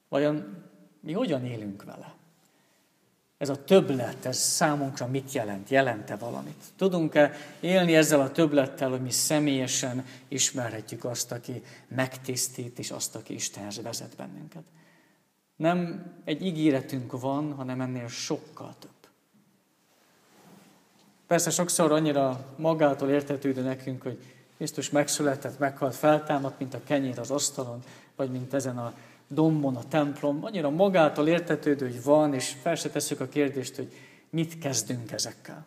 Vajon 0.09 0.64
mi 1.01 1.12
hogyan 1.12 1.47
élünk 1.47 1.85
vele? 1.85 2.14
Ez 3.37 3.49
a 3.49 3.64
többlet, 3.64 4.25
ez 4.25 4.38
számunkra 4.38 5.07
mit 5.07 5.33
jelent? 5.33 5.68
Jelente 5.68 6.16
valamit? 6.16 6.64
Tudunk-e 6.77 7.35
élni 7.61 7.94
ezzel 7.94 8.21
a 8.21 8.33
többlettel, 8.33 8.90
hogy 8.90 9.03
mi 9.03 9.11
személyesen 9.11 10.07
ismerhetjük 10.29 11.05
azt, 11.05 11.33
aki 11.33 11.62
megtisztít, 11.88 12.79
és 12.79 12.90
azt, 12.90 13.14
aki 13.14 13.35
Istenhez 13.35 13.83
vezet 13.83 14.16
bennünket? 14.16 14.64
Nem 15.57 16.07
egy 16.25 16.47
ígéretünk 16.47 17.21
van, 17.21 17.53
hanem 17.53 17.81
ennél 17.81 18.09
sokkal 18.09 18.75
több. 18.79 18.97
Persze 21.29 21.51
sokszor 21.51 21.93
annyira 21.93 22.55
magától 22.57 23.09
értetődő 23.09 23.62
nekünk, 23.62 24.03
hogy 24.03 24.19
Krisztus 24.57 24.91
megszületett, 24.91 25.59
meghalt, 25.59 25.95
feltámadt, 25.95 26.59
mint 26.59 26.75
a 26.75 26.81
kenyér 26.85 27.19
az 27.19 27.31
asztalon, 27.31 27.83
vagy 28.17 28.31
mint 28.31 28.55
ezen 28.55 28.79
a 28.79 28.95
dombon, 29.27 29.77
a 29.77 29.88
templom. 29.88 30.45
Annyira 30.45 30.71
magától 30.71 31.29
értetődő, 31.29 31.87
hogy 31.87 32.03
van, 32.03 32.35
és 32.35 32.57
fel 32.62 32.75
se 32.75 32.91
tesszük 32.91 33.21
a 33.21 33.29
kérdést, 33.29 33.77
hogy 33.77 33.93
mit 34.31 34.59
kezdünk 34.59 35.12
ezekkel. 35.12 35.67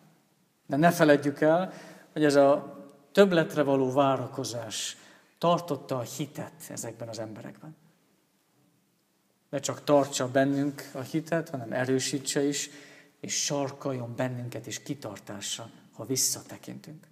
De 0.66 0.76
ne 0.76 0.90
feledjük 0.90 1.40
el, 1.40 1.72
hogy 2.12 2.24
ez 2.24 2.34
a 2.34 2.78
többletre 3.12 3.62
való 3.62 3.92
várakozás 3.92 4.96
tartotta 5.38 5.98
a 5.98 6.06
hitet 6.16 6.52
ezekben 6.68 7.08
az 7.08 7.18
emberekben. 7.18 7.76
Ne 9.50 9.58
csak 9.58 9.84
tartsa 9.84 10.30
bennünk 10.30 10.90
a 10.94 11.00
hitet, 11.00 11.48
hanem 11.48 11.72
erősítse 11.72 12.44
is, 12.44 12.70
és 13.22 13.44
sarkaljon 13.44 14.16
bennünket 14.16 14.66
is 14.66 14.82
kitartásra, 14.82 15.70
ha 15.92 16.04
visszatekintünk. 16.04 17.06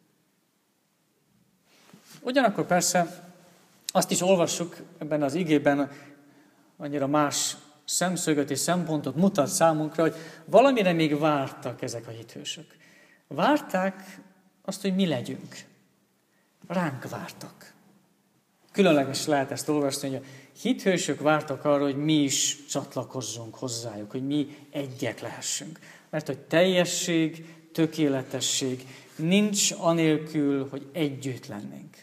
Ugyanakkor 2.21 2.67
persze 2.67 3.31
azt 3.87 4.11
is 4.11 4.21
olvassuk 4.21 4.77
ebben 4.99 5.23
az 5.23 5.35
igében, 5.35 5.91
annyira 6.77 7.07
más 7.07 7.57
szemszögöt 7.85 8.51
és 8.51 8.59
szempontot 8.59 9.17
mutat 9.17 9.47
számunkra, 9.47 10.03
hogy 10.03 10.15
valamire 10.45 10.93
még 10.93 11.19
vártak 11.19 11.83
ezek 11.83 12.07
a 12.07 12.11
hithősök. 12.11 12.77
Várták 13.27 14.21
azt, 14.63 14.81
hogy 14.81 14.95
mi 14.95 15.07
legyünk. 15.07 15.57
Ránk 16.69 17.09
vártak. 17.09 17.73
Különleges 18.73 19.27
lehet 19.27 19.51
ezt 19.51 19.69
olvasni, 19.69 20.09
hogy 20.09 20.17
a 20.25 20.27
hithősök 20.61 21.21
vártak 21.21 21.65
arra, 21.65 21.83
hogy 21.83 21.97
mi 21.97 22.23
is 22.23 22.67
csatlakozzunk 22.67 23.55
hozzájuk, 23.55 24.11
hogy 24.11 24.27
mi 24.27 24.57
egyek 24.71 25.21
lehessünk. 25.21 25.79
Mert 26.11 26.27
hogy 26.27 26.39
teljesség, 26.39 27.45
tökéletesség 27.73 28.87
nincs 29.17 29.73
anélkül, 29.79 30.69
hogy 30.71 30.87
együtt 30.93 31.47
lennénk. 31.47 31.97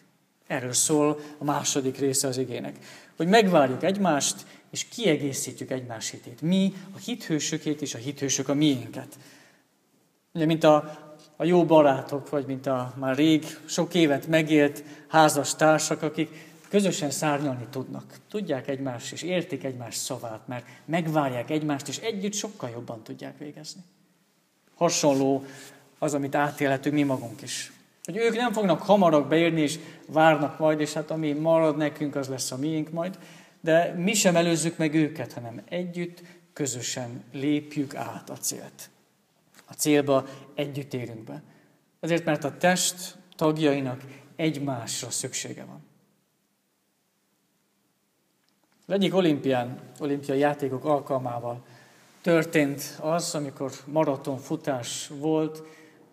Erről 0.47 0.73
szól 0.73 1.19
a 1.37 1.43
második 1.43 1.97
része 1.97 2.27
az 2.27 2.37
igének. 2.37 2.77
Hogy 3.15 3.27
megvárjuk 3.27 3.83
egymást, 3.83 4.45
és 4.71 4.83
kiegészítjük 4.83 5.71
egymás 5.71 6.09
hitét. 6.09 6.41
Mi 6.41 6.73
a 6.95 6.97
hithősökét 6.97 7.81
és 7.81 7.93
a 7.93 7.97
hithősök 7.97 8.49
a 8.49 8.53
miénket. 8.53 9.17
Ugye, 10.33 10.45
mint 10.45 10.63
a, 10.63 10.75
a 11.35 11.43
jó 11.43 11.65
barátok, 11.65 12.29
vagy 12.29 12.45
mint 12.45 12.65
a 12.65 12.93
már 12.97 13.15
rég, 13.15 13.45
sok 13.65 13.93
évet 13.93 14.27
megélt 14.27 14.83
házas 15.07 15.55
társak, 15.55 16.01
akik 16.01 16.29
közösen 16.69 17.11
szárnyalni 17.11 17.67
tudnak. 17.69 18.19
Tudják 18.29 18.67
egymást, 18.67 19.11
és 19.11 19.21
értik 19.21 19.63
egymás 19.63 19.95
szavát, 19.95 20.47
mert 20.47 20.65
megvárják 20.85 21.49
egymást, 21.49 21.87
és 21.87 21.97
együtt 21.97 22.33
sokkal 22.33 22.69
jobban 22.69 23.03
tudják 23.03 23.37
végezni. 23.37 23.81
Hasonló 24.77 25.45
az, 25.99 26.13
amit 26.13 26.35
átélhetünk 26.35 26.95
mi 26.95 27.03
magunk 27.03 27.41
is. 27.41 27.71
Hogy 28.03 28.17
ők 28.17 28.35
nem 28.35 28.53
fognak 28.53 28.81
hamarabb 28.81 29.29
beérni, 29.29 29.61
és 29.61 29.79
várnak 30.07 30.59
majd, 30.59 30.79
és 30.79 30.93
hát 30.93 31.11
ami 31.11 31.31
marad 31.31 31.77
nekünk, 31.77 32.15
az 32.15 32.27
lesz 32.27 32.51
a 32.51 32.57
miénk 32.57 32.91
majd. 32.91 33.19
De 33.61 33.93
mi 33.93 34.13
sem 34.13 34.35
előzzük 34.35 34.77
meg 34.77 34.93
őket, 34.93 35.33
hanem 35.33 35.61
együtt, 35.69 36.21
közösen 36.53 37.23
lépjük 37.31 37.95
át 37.95 38.29
a 38.29 38.37
célt. 38.37 38.89
A 39.65 39.73
célba 39.73 40.25
együtt 40.55 40.93
érünk 40.93 41.23
be. 41.23 41.43
Azért, 41.99 42.25
mert 42.25 42.43
a 42.43 42.57
test 42.57 43.17
tagjainak 43.35 44.01
egymásra 44.35 45.09
szüksége 45.09 45.65
van. 45.65 45.85
Az 48.87 48.93
egyik 48.93 49.15
olimpián, 49.15 49.79
olimpiai 49.99 50.39
játékok 50.39 50.85
alkalmával 50.85 51.65
történt 52.27 52.97
az, 52.99 53.35
amikor 53.35 53.71
maratonfutás 53.85 55.09
volt, 55.19 55.63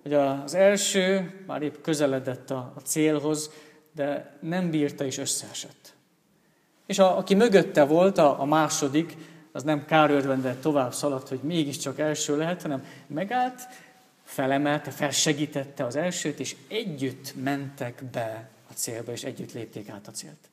hogy 0.02 0.14
az 0.14 0.54
első 0.54 1.34
már 1.46 1.62
épp 1.62 1.74
közeledett 1.82 2.50
a, 2.50 2.72
a 2.76 2.80
célhoz, 2.80 3.50
de 3.94 4.36
nem 4.40 4.70
bírta 4.70 5.04
és 5.04 5.18
összeesett. 5.18 5.94
És 6.86 6.98
a, 6.98 7.16
aki 7.16 7.34
mögötte 7.34 7.84
volt, 7.84 8.18
a, 8.18 8.40
a 8.40 8.44
második, 8.44 9.16
az 9.52 9.62
nem 9.62 9.84
kárőrvende 9.84 10.54
tovább 10.54 10.92
szaladt, 10.92 11.28
hogy 11.28 11.40
mégiscsak 11.42 11.98
első 11.98 12.36
lehet, 12.36 12.62
hanem 12.62 12.84
megállt, 13.06 13.68
felemelte, 14.24 14.90
felsegítette 14.90 15.84
az 15.84 15.96
elsőt, 15.96 16.40
és 16.40 16.56
együtt 16.68 17.34
mentek 17.42 18.04
be 18.12 18.48
a 18.70 18.72
célba, 18.72 19.12
és 19.12 19.24
együtt 19.24 19.52
lépték 19.52 19.88
át 19.88 20.08
a 20.08 20.10
célt. 20.10 20.50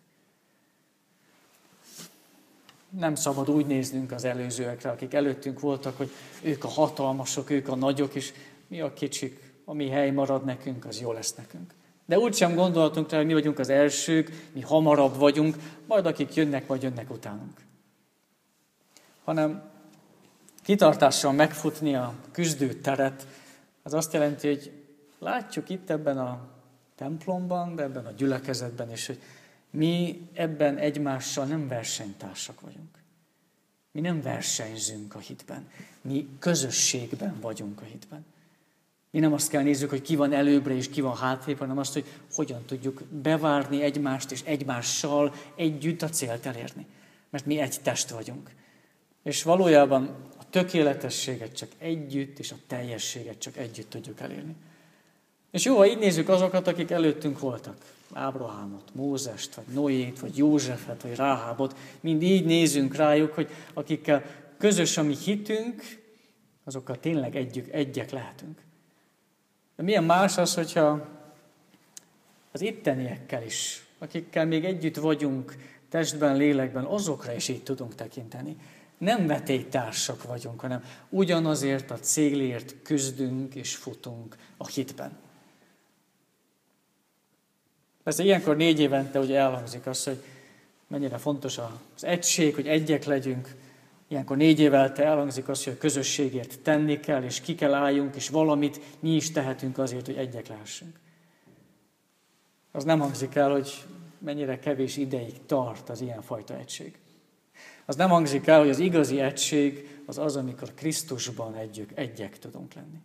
Nem 3.00 3.16
szabad 3.16 3.50
úgy 3.50 3.66
néznünk 3.66 4.12
az 4.12 4.24
előzőekre, 4.24 4.90
akik 4.90 5.14
előttünk 5.14 5.60
voltak, 5.60 5.98
hogy 5.98 6.12
ők 6.42 6.64
a 6.64 6.68
hatalmasok, 6.68 7.50
ők 7.50 7.68
a 7.68 7.76
nagyok, 7.76 8.16
és 8.16 8.34
mi 8.68 8.82
a 8.82 8.94
kicsik, 8.94 9.54
ami 9.66 9.90
hely 9.90 10.12
marad 10.12 10.46
nekünk, 10.46 10.86
az 10.86 11.02
jó 11.02 11.12
lesz 11.12 11.36
nekünk. 11.36 11.74
De 12.06 12.20
úgy 12.20 12.34
sem 12.36 12.56
gondoltunk 12.56 13.12
rá, 13.12 13.18
hogy 13.18 13.26
mi 13.26 13.34
vagyunk 13.34 13.60
az 13.60 13.70
elsők, 13.70 14.50
mi 14.54 14.62
hamarabb 14.62 15.16
vagyunk, 15.16 15.56
majd 15.88 16.06
akik 16.06 16.34
jönnek, 16.34 16.68
majd 16.68 16.84
jönnek 16.84 17.12
utánunk. 17.12 17.62
Hanem 19.24 19.70
kitartással 20.64 21.32
megfutni 21.32 21.96
a 21.96 22.14
küzdő 22.32 22.74
teret, 22.74 23.28
az 23.84 23.94
azt 23.94 24.14
jelenti, 24.14 24.48
hogy 24.48 24.72
látjuk 25.20 25.70
itt 25.70 25.90
ebben 25.90 26.18
a 26.18 26.40
templomban, 26.96 27.76
de 27.76 27.84
ebben 27.84 28.06
a 28.06 28.12
gyülekezetben 28.12 28.92
is, 28.92 29.08
hogy 29.08 29.20
mi 29.72 30.22
ebben 30.34 30.78
egymással 30.78 31.46
nem 31.46 31.68
versenytársak 31.68 32.62
vagyunk. 32.62 33.00
Mi 33.92 34.02
nem 34.02 34.22
versenyzünk 34.22 35.16
a 35.16 35.20
hitben. 35.20 35.70
Mi 36.02 36.28
közösségben 36.40 37.40
vagyunk 37.40 37.82
a 37.82 37.86
hitben. 37.86 38.26
Mi 39.12 39.20
nem 39.20 39.34
azt 39.34 39.50
kell 39.50 39.64
nézzük, 39.64 39.90
hogy 39.90 40.02
ki 40.02 40.16
van 40.16 40.34
előbbre 40.34 40.76
és 40.76 40.90
ki 40.90 41.02
van 41.02 41.16
hátrébb, 41.16 41.58
hanem 41.58 41.78
azt, 41.78 41.94
hogy 41.94 42.06
hogyan 42.34 42.66
tudjuk 42.66 43.04
bevárni 43.04 43.82
egymást 43.82 44.32
és 44.32 44.42
egymással 44.46 45.34
együtt 45.56 46.02
a 46.02 46.10
célt 46.10 46.46
elérni. 46.46 46.86
Mert 47.30 47.46
mi 47.46 47.60
egy 47.60 47.78
test 47.84 48.10
vagyunk. 48.10 48.50
És 49.24 49.44
valójában 49.44 50.16
a 50.38 50.50
tökéletességet 50.50 51.56
csak 51.56 51.70
együtt, 51.78 52.40
és 52.40 52.52
a 52.52 52.58
teljességet 52.68 53.40
csak 53.40 53.58
együtt 53.58 53.90
tudjuk 53.90 54.20
elérni. 54.20 54.56
És 55.52 55.66
jó, 55.66 55.78
ha 55.78 55.88
így 55.88 55.98
nézzük 55.98 56.30
azokat, 56.30 56.68
akik 56.68 56.92
előttünk 56.92 57.40
voltak. 57.40 57.78
Ábrahámot, 58.14 58.94
Mózest, 58.94 59.56
vagy 59.56 59.66
Noét, 59.74 60.20
vagy 60.20 60.38
Józsefet, 60.38 61.02
vagy 61.02 61.16
Ráhábot, 61.16 61.78
mind 62.00 62.22
így 62.22 62.46
nézünk 62.46 62.96
rájuk, 62.96 63.34
hogy 63.34 63.50
akikkel 63.74 64.24
közös 64.58 64.98
a 64.98 65.04
mi 65.04 65.16
hitünk, 65.16 65.84
azokkal 66.64 67.00
tényleg 67.00 67.36
együk, 67.36 67.72
egyek 67.72 68.12
lehetünk. 68.12 68.62
De 69.76 69.84
milyen 69.84 70.04
más 70.04 70.38
az, 70.38 70.54
hogyha 70.54 71.08
az 72.52 72.62
itteniekkel 72.62 73.44
is, 73.44 73.86
akikkel 74.00 74.46
még 74.46 74.66
együtt 74.66 74.96
vagyunk, 74.96 75.56
testben, 75.90 76.36
lélekben, 76.36 76.84
azokra 76.84 77.34
is 77.34 77.48
így 77.48 77.64
tudunk 77.64 77.96
tekinteni. 77.96 78.56
Nem 78.98 79.28
vetélytársak 79.28 80.24
vagyunk, 80.24 80.60
hanem 80.60 80.84
ugyanazért 81.10 81.92
a 81.92 82.00
célért 82.00 82.76
küzdünk 82.82 83.56
és 83.56 83.76
futunk 83.76 84.36
a 84.58 84.68
hitben. 84.68 85.18
Persze 88.04 88.24
ilyenkor 88.24 88.56
négy 88.56 88.80
évente 88.80 89.20
ugye 89.20 89.38
elhangzik 89.38 89.86
az, 89.86 90.04
hogy 90.04 90.24
mennyire 90.88 91.18
fontos 91.18 91.58
az 91.58 92.04
egység, 92.04 92.56
hogy 92.56 92.68
egyek 92.68 93.06
legyünk, 93.06 93.56
Ilyenkor 94.12 94.38
négy 94.38 94.60
évelte 94.60 95.04
elhangzik 95.04 95.50
az, 95.50 95.64
hogy 95.64 95.74
a 95.74 95.78
közösségért 95.78 96.60
tenni 96.60 97.00
kell, 97.00 97.24
és 97.24 97.42
ki 97.42 97.56
kell 97.56 97.74
álljunk, 97.74 98.16
és 98.16 98.30
valamit 98.30 98.82
mi 99.00 99.16
is 99.16 99.32
tehetünk 99.32 99.78
azért, 99.78 100.06
hogy 100.06 100.16
egyek 100.16 100.48
lehessünk. 100.48 101.00
Az 102.72 102.84
nem 102.84 103.00
hangzik 103.00 103.36
el, 103.36 103.52
hogy 103.52 103.84
mennyire 104.18 104.60
kevés 104.60 104.98
ideig 104.98 105.46
tart 105.46 105.90
az 105.90 106.02
ilyenfajta 106.02 106.58
egység. 106.58 107.00
Az 107.86 107.96
nem 107.96 108.10
hangzik 108.10 108.48
el, 108.48 108.60
hogy 108.60 108.70
az 108.70 108.80
igazi 108.80 109.20
egység 109.20 110.00
az 110.06 110.18
az, 110.18 110.36
amikor 110.36 110.74
Krisztusban 110.74 111.56
együk, 111.56 111.90
egyek 111.96 112.40
tudunk 112.40 112.74
lenni. 112.74 112.98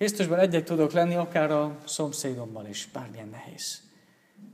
Krisztusban 0.00 0.38
egyek 0.38 0.64
tudok 0.64 0.92
lenni, 0.92 1.14
akár 1.14 1.50
a 1.50 1.78
szomszédommal 1.84 2.66
is, 2.66 2.88
bármilyen 2.92 3.28
nehéz. 3.28 3.80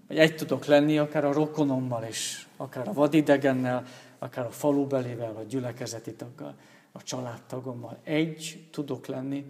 Vagy 0.08 0.18
egy 0.18 0.36
tudok 0.36 0.64
lenni, 0.64 0.98
akár 0.98 1.24
a 1.24 1.32
rokonommal 1.32 2.04
is, 2.04 2.48
akár 2.56 2.88
a 2.88 2.92
vadidegennel, 2.92 3.84
akár 4.18 4.46
a 4.46 4.50
falubelével, 4.50 5.36
a 5.36 5.42
gyülekezeti 5.42 6.14
taggal, 6.14 6.54
a 6.92 7.02
családtagommal. 7.02 7.98
Egy 8.04 8.68
tudok 8.70 9.06
lenni, 9.06 9.44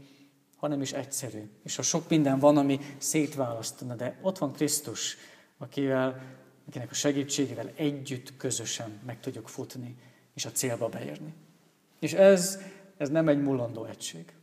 hanem 0.56 0.80
is 0.82 0.92
egyszerű. 0.92 1.50
És 1.64 1.76
ha 1.76 1.82
sok 1.82 2.08
minden 2.08 2.38
van, 2.38 2.56
ami 2.56 2.80
szétválasztana, 2.98 3.94
de 3.94 4.18
ott 4.22 4.38
van 4.38 4.52
Krisztus, 4.52 5.16
akivel, 5.58 6.22
akinek 6.68 6.90
a 6.90 6.94
segítségével 6.94 7.70
együtt, 7.76 8.36
közösen 8.36 9.00
meg 9.06 9.20
tudjuk 9.20 9.48
futni, 9.48 9.96
és 10.34 10.44
a 10.44 10.50
célba 10.50 10.88
beérni. 10.88 11.34
És 12.00 12.12
ez, 12.12 12.60
ez 12.96 13.08
nem 13.08 13.28
egy 13.28 13.42
mulandó 13.42 13.84
egység. 13.84 14.35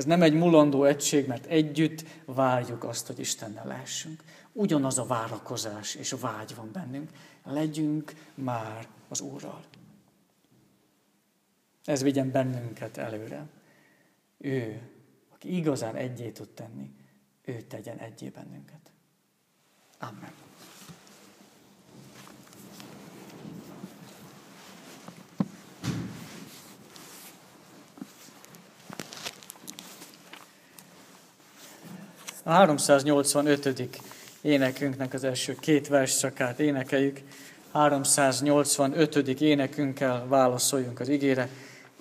Ez 0.00 0.06
nem 0.06 0.22
egy 0.22 0.34
mulandó 0.34 0.84
egység, 0.84 1.26
mert 1.26 1.46
együtt 1.46 2.04
várjuk 2.24 2.84
azt, 2.84 3.06
hogy 3.06 3.18
Istennel 3.18 3.66
lehessünk. 3.66 4.22
Ugyanaz 4.52 4.98
a 4.98 5.06
várakozás 5.06 5.94
és 5.94 6.12
a 6.12 6.16
vágy 6.16 6.54
van 6.54 6.70
bennünk. 6.72 7.10
Legyünk 7.44 8.12
már 8.34 8.88
az 9.08 9.20
Úrral. 9.20 9.64
Ez 11.84 12.02
vigyen 12.02 12.30
bennünket 12.30 12.96
előre. 12.96 13.46
Ő, 14.38 14.80
aki 15.34 15.56
igazán 15.56 15.96
egyé 15.96 16.30
tud 16.30 16.48
tenni, 16.48 16.94
ő 17.44 17.60
tegyen 17.60 17.98
egyé 17.98 18.28
bennünket. 18.28 18.92
Amen. 19.98 20.49
A 32.42 32.50
385. 32.50 33.88
énekünknek 34.40 35.14
az 35.14 35.24
első 35.24 35.56
két 35.60 35.88
versszakát 35.88 36.60
énekeljük. 36.60 37.20
385. 37.72 39.16
énekünkkel 39.40 40.26
válaszoljunk 40.28 41.00
az 41.00 41.08
igére. 41.08 41.48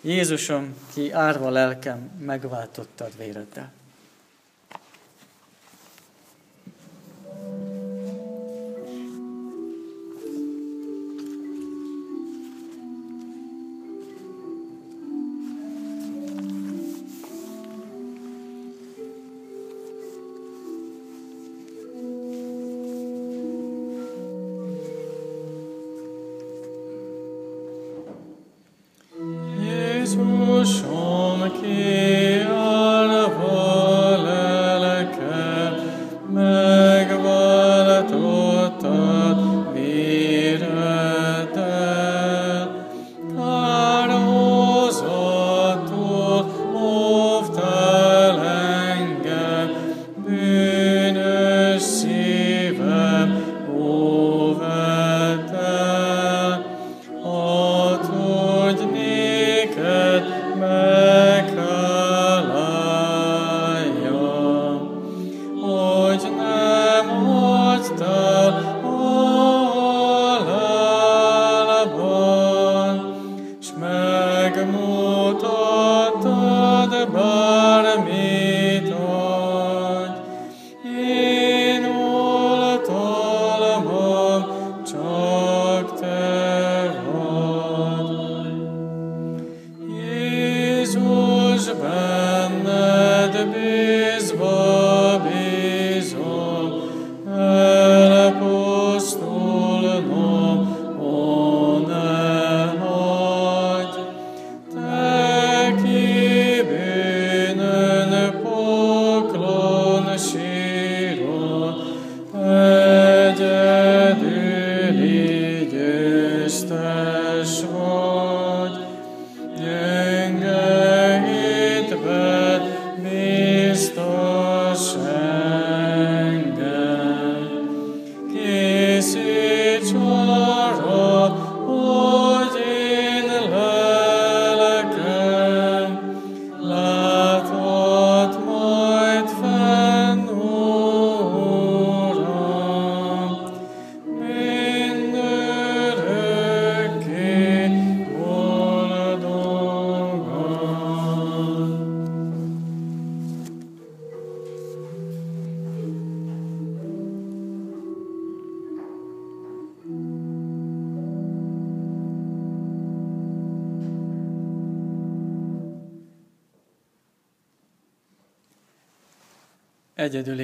Jézusom, 0.01 0.75
ki 0.93 1.11
árva 1.11 1.49
lelkem, 1.49 2.11
megváltottad 2.19 3.17
véreddel. 3.17 3.71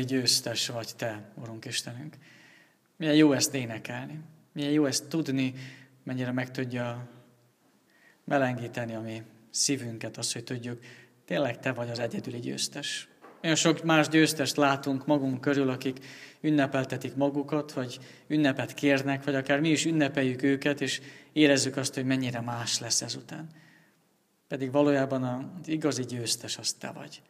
Győztes 0.05 0.67
vagy 0.67 0.89
Te, 0.95 1.31
Urunk 1.35 1.65
Istenünk. 1.65 2.15
Milyen 2.97 3.15
jó 3.15 3.31
ezt 3.31 3.53
énekelni. 3.53 4.19
Milyen 4.51 4.71
jó 4.71 4.85
ezt 4.85 5.07
tudni, 5.07 5.53
mennyire 6.03 6.31
meg 6.31 6.51
tudja 6.51 7.09
melengíteni 8.23 8.95
a 8.95 9.01
mi 9.01 9.21
szívünket, 9.49 10.17
azt, 10.17 10.33
hogy 10.33 10.43
tudjuk, 10.43 10.79
tényleg 11.25 11.59
Te 11.59 11.71
vagy 11.71 11.89
az 11.89 11.99
egyedüli 11.99 12.39
győztes. 12.39 13.07
Olyan 13.43 13.57
sok 13.57 13.83
más 13.83 14.07
győztest 14.07 14.55
látunk 14.55 15.05
magunk 15.05 15.41
körül, 15.41 15.69
akik 15.69 16.05
ünnepeltetik 16.41 17.15
magukat, 17.15 17.71
vagy 17.71 17.99
ünnepet 18.27 18.73
kérnek, 18.73 19.23
vagy 19.23 19.35
akár 19.35 19.59
mi 19.59 19.69
is 19.69 19.85
ünnepeljük 19.85 20.41
őket, 20.43 20.81
és 20.81 21.01
érezzük 21.33 21.77
azt, 21.77 21.93
hogy 21.93 22.05
mennyire 22.05 22.41
más 22.41 22.79
lesz 22.79 23.01
ezután. 23.01 23.47
Pedig 24.47 24.71
valójában 24.71 25.23
az 25.23 25.67
igazi 25.67 26.03
győztes 26.03 26.57
az 26.57 26.73
te 26.73 26.91
vagy. 26.91 27.21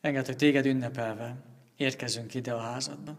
Engedd, 0.00 0.26
hogy 0.26 0.36
téged 0.36 0.66
ünnepelve 0.66 1.36
érkezünk 1.82 2.34
ide 2.34 2.52
a 2.52 2.60
házadba. 2.60 3.18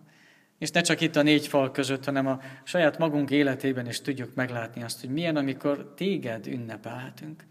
És 0.58 0.72
ne 0.72 0.82
csak 0.82 1.02
itt 1.02 1.16
a 1.16 1.22
négy 1.22 1.48
fal 1.48 1.72
között, 1.72 2.06
hanem 2.06 2.28
a 2.28 2.40
saját 2.64 2.98
magunk 2.98 3.30
életében 3.30 3.88
is 3.88 4.02
tudjuk 4.02 4.36
meglátni 4.36 4.84
azt, 4.84 5.00
hogy 5.00 5.10
milyen, 5.10 5.36
amikor 5.36 5.94
téged 5.96 6.48
ünnepelhetünk. 6.48 7.46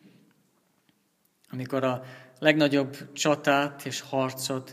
Amikor 1.51 1.85
a 1.85 2.05
legnagyobb 2.39 3.13
csatát 3.13 3.85
és 3.85 4.01
harcot 4.01 4.73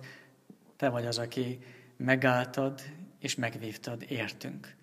te 0.78 0.90
vagy 0.90 1.06
az, 1.06 1.18
aki 1.18 1.60
megálltad, 1.98 2.82
és 3.20 3.36
megvívtad 3.36 4.06
értünk. 4.08 4.76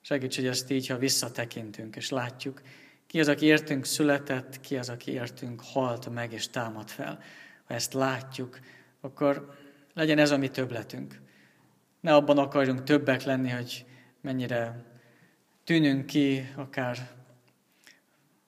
Segíts, 0.00 0.36
hogy 0.36 0.46
ezt 0.46 0.70
így, 0.70 0.86
ha 0.86 0.96
visszatekintünk, 0.98 1.96
és 1.96 2.10
látjuk, 2.10 2.62
ki 3.06 3.20
az, 3.20 3.28
aki 3.28 3.46
értünk 3.46 3.84
született, 3.84 4.60
ki 4.60 4.76
az, 4.76 4.88
aki 4.88 5.12
értünk 5.12 5.62
halt 5.64 6.08
meg 6.08 6.32
és 6.32 6.48
támad 6.48 6.88
fel. 6.88 7.22
Ha 7.64 7.74
ezt 7.74 7.92
látjuk, 7.92 8.58
akkor 9.00 9.54
legyen 9.94 10.18
ez 10.18 10.30
a 10.30 10.36
mi 10.36 10.48
többletünk. 10.48 11.20
Ne 12.00 12.14
abban 12.14 12.38
akarjunk 12.38 12.82
többek 12.82 13.22
lenni, 13.22 13.50
hogy 13.50 13.84
mennyire 14.20 14.84
tűnünk 15.64 16.06
ki, 16.06 16.52
akár 16.56 17.10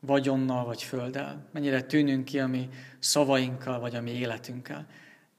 vagyonnal 0.01 0.64
vagy 0.64 0.82
földdel, 0.82 1.49
mennyire 1.53 1.82
tűnünk 1.82 2.24
ki 2.24 2.40
a 2.40 2.47
mi 2.47 2.68
szavainkkal 2.99 3.80
vagy 3.80 3.95
a 3.95 4.01
mi 4.01 4.11
életünkkel. 4.11 4.86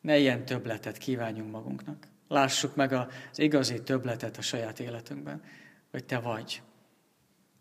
Ne 0.01 0.17
ilyen 0.17 0.45
többletet 0.45 0.97
kívánjunk 0.97 1.51
magunknak. 1.51 2.07
Lássuk 2.27 2.75
meg 2.75 2.91
az 2.93 3.39
igazi 3.39 3.83
többletet 3.83 4.37
a 4.37 4.41
saját 4.41 4.79
életünkben, 4.79 5.43
hogy 5.91 6.05
te 6.05 6.19
vagy. 6.19 6.61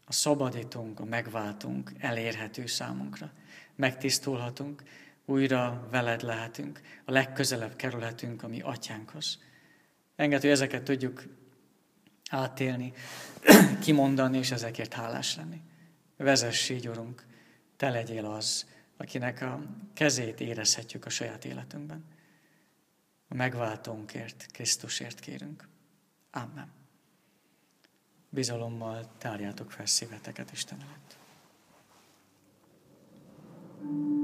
A 0.07 0.12
szabadítunk, 0.12 1.01
a 1.01 1.05
megváltunk, 1.05 1.92
elérhető 1.99 2.66
számunkra. 2.66 3.32
Megtisztulhatunk, 3.76 4.82
újra 5.25 5.87
veled 5.91 6.22
lehetünk, 6.22 6.81
a 7.05 7.12
legközelebb 7.12 7.77
kerülhetünk 7.77 8.43
a 8.43 8.49
mi 8.49 8.61
atyánkhoz. 8.61 9.39
Enged, 10.16 10.41
hogy 10.41 10.51
ezeket 10.51 10.83
tudjuk 10.83 11.22
átélni, 12.31 12.93
kimondani, 13.85 14.39
és 14.39 14.51
ezekért 14.51 14.93
hálás 14.93 15.37
lenni. 15.37 15.61
Vezess 16.16 16.68
így, 16.68 16.89
Urunk, 16.89 17.27
Te 17.77 17.91
legyél 17.91 18.25
az, 18.25 18.66
akinek 18.97 19.43
a 19.43 19.62
kezét 19.95 20.41
érezhetjük 20.41 21.05
a 21.05 21.11
saját 21.11 21.45
életünkben. 21.45 22.05
A 23.29 23.35
megváltónkért, 23.35 24.47
Krisztusért 24.53 25.20
kérünk. 25.20 25.68
Amen. 26.31 26.72
Bizalommal 28.29 29.12
tárjátok 29.18 29.70
fel 29.70 29.87
szíveteket 29.87 30.53
Isten 30.53 30.81
előtt. 30.81 31.16
thank 33.85 34.18
you 34.18 34.24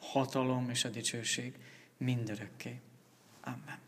hatalom 0.00 0.70
és 0.70 0.84
a 0.84 0.88
dicsőség 0.88 1.58
mindörökké. 1.96 2.80
Amen. 3.40 3.78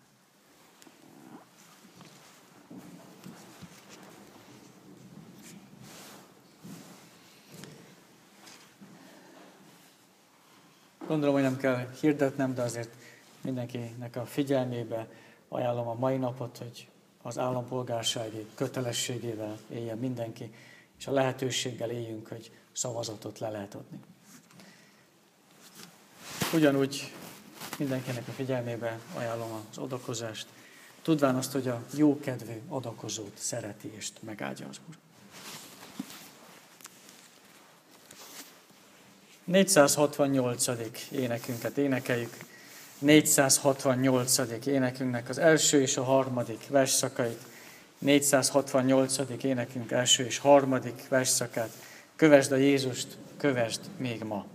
Gondolom, 11.06 11.34
hogy 11.34 11.44
nem 11.44 11.56
kell 11.56 11.88
hirdetnem, 12.00 12.54
de 12.54 12.62
azért 12.62 12.94
mindenkinek 13.40 14.16
a 14.16 14.26
figyelmébe 14.26 15.08
ajánlom 15.48 15.88
a 15.88 15.94
mai 15.94 16.16
napot, 16.16 16.58
hogy 16.58 16.88
az 17.22 17.38
állampolgársági 17.38 18.46
kötelességével 18.54 19.58
éljen 19.70 19.98
mindenki, 19.98 20.54
és 20.98 21.06
a 21.06 21.12
lehetőséggel 21.12 21.90
éljünk, 21.90 22.26
hogy 22.28 22.50
szavazatot 22.72 23.38
le 23.38 23.50
lehet 23.50 23.74
adni. 23.74 24.00
Ugyanúgy 26.52 27.12
mindenkinek 27.78 28.28
a 28.28 28.32
figyelmébe 28.32 28.98
ajánlom 29.14 29.66
az 29.70 29.78
adakozást, 29.78 30.46
tudván 31.02 31.36
azt, 31.36 31.52
hogy 31.52 31.68
a 31.68 31.82
jókedvű 31.94 32.60
adakozót 32.68 33.32
szereti 33.38 33.92
és 33.96 34.08
megáldja 34.20 34.68
az 34.68 34.80
Úr. 34.88 34.94
468. 39.44 40.66
énekünket 41.10 41.78
énekeljük. 41.78 42.36
468. 42.98 44.66
énekünknek 44.66 45.28
az 45.28 45.38
első 45.38 45.80
és 45.80 45.96
a 45.96 46.04
harmadik 46.04 46.68
versszakait. 46.68 47.42
468. 47.98 49.16
énekünk 49.42 49.90
első 49.90 50.24
és 50.24 50.38
harmadik 50.38 51.08
versszakát. 51.08 51.70
Kövesd 52.16 52.52
a 52.52 52.56
Jézust, 52.56 53.16
kövesd 53.36 53.80
még 53.96 54.22
ma. 54.22 54.46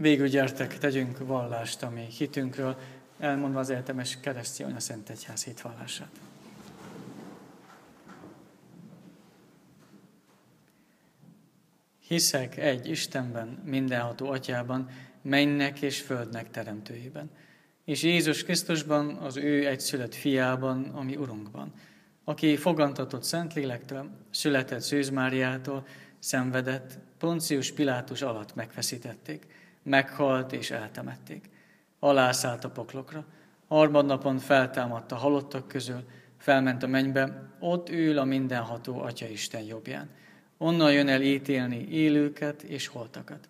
Végül 0.00 0.28
gyertek, 0.28 0.78
tegyünk 0.78 1.18
vallást 1.18 1.82
a 1.82 1.90
mi 1.90 2.00
hitünkről, 2.00 2.76
elmondva 3.18 3.58
az 3.58 3.68
értemes 3.68 4.20
keresztény 4.20 4.72
a 4.72 4.80
Szent 4.80 5.10
Egyház 5.10 5.44
hitvallását. 5.44 6.10
Hiszek 12.06 12.56
egy 12.56 12.88
Istenben, 12.88 13.62
mindenható 13.64 14.30
atyában, 14.30 14.88
mennek 15.22 15.82
és 15.82 16.00
földnek 16.00 16.50
teremtőjében, 16.50 17.30
és 17.84 18.02
Jézus 18.02 18.44
Krisztusban, 18.44 19.16
az 19.16 19.36
ő 19.36 19.66
egyszülött 19.66 20.14
fiában, 20.14 20.84
ami 20.84 21.16
Urunkban, 21.16 21.72
aki 22.24 22.56
fogantatott 22.56 23.22
Szentlélektől, 23.22 24.10
született 24.30 24.80
Szűz 24.80 25.08
Máriától, 25.08 25.86
szenvedett, 26.18 26.98
Poncius 27.18 27.72
Pilátus 27.72 28.22
alatt 28.22 28.54
megfeszítették, 28.54 29.46
meghalt 29.90 30.52
és 30.52 30.70
eltemették. 30.70 31.50
Alászállt 31.98 32.64
a 32.64 32.70
poklokra, 32.70 33.24
harmadnapon 33.68 34.38
feltámadt 34.38 35.12
a 35.12 35.16
halottak 35.16 35.68
közül, 35.68 36.04
felment 36.38 36.82
a 36.82 36.86
mennybe, 36.86 37.50
ott 37.58 37.88
ül 37.88 38.18
a 38.18 38.24
mindenható 38.24 39.00
Atya 39.00 39.26
Isten 39.26 39.62
jobbján. 39.62 40.10
Onnan 40.58 40.92
jön 40.92 41.08
el 41.08 41.22
ítélni 41.22 41.88
élőket 41.88 42.62
és 42.62 42.86
holtakat. 42.86 43.48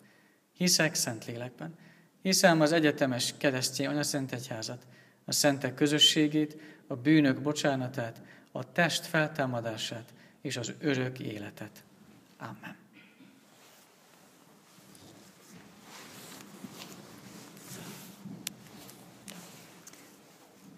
Hiszek 0.53 0.95
Szentlélekben. 0.95 1.75
Hiszem 2.21 2.61
az 2.61 2.71
egyetemes 2.71 3.33
keresztény 3.37 3.87
anyaszent 3.87 4.31
egyházat, 4.31 4.87
a 5.25 5.31
szentek 5.31 5.73
közösségét, 5.73 6.57
a 6.87 6.95
bűnök 6.95 7.41
bocsánatát, 7.41 8.21
a 8.51 8.71
test 8.71 9.05
feltámadását 9.05 10.13
és 10.41 10.57
az 10.57 10.73
örök 10.79 11.19
életet. 11.19 11.83
Amen. 12.37 12.80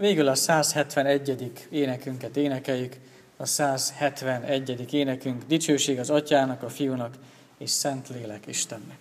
Végül 0.04 0.28
a 0.28 0.36
171. 0.36 1.51
énekünket 1.70 2.38
énekeljük, 2.38 2.93
a 3.38 3.45
171. 3.45 4.93
énekünk, 4.93 5.43
dicsőség 5.47 5.99
az 5.99 6.10
Atyának, 6.10 6.64
a 6.64 6.70
Fiúnak 6.70 7.14
és 7.58 7.70
Szentlélek 7.70 8.47
Istennek. 8.47 8.97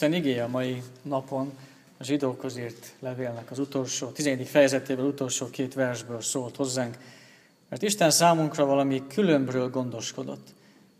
Isten 0.00 0.18
igéje 0.18 0.44
a 0.44 0.48
mai 0.48 0.82
napon 1.02 1.52
a 1.96 2.04
zsidókhoz 2.04 2.56
írt 2.56 2.94
levélnek 2.98 3.50
az 3.50 3.58
utolsó, 3.58 4.08
14. 4.08 4.48
fejezetéből 4.48 5.06
utolsó 5.06 5.50
két 5.50 5.74
versből 5.74 6.20
szólt 6.20 6.56
hozzánk, 6.56 6.96
mert 7.68 7.82
Isten 7.82 8.10
számunkra 8.10 8.64
valami 8.64 9.06
különbről 9.06 9.70
gondoskodott, 9.70 10.48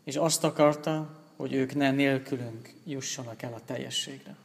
és 0.05 0.17
azt 0.17 0.45
akarta, 0.45 1.09
hogy 1.37 1.53
ők 1.53 1.75
ne 1.75 1.91
nélkülünk 1.91 2.73
jussanak 2.85 3.43
el 3.43 3.53
a 3.53 3.61
teljességre. 3.65 4.37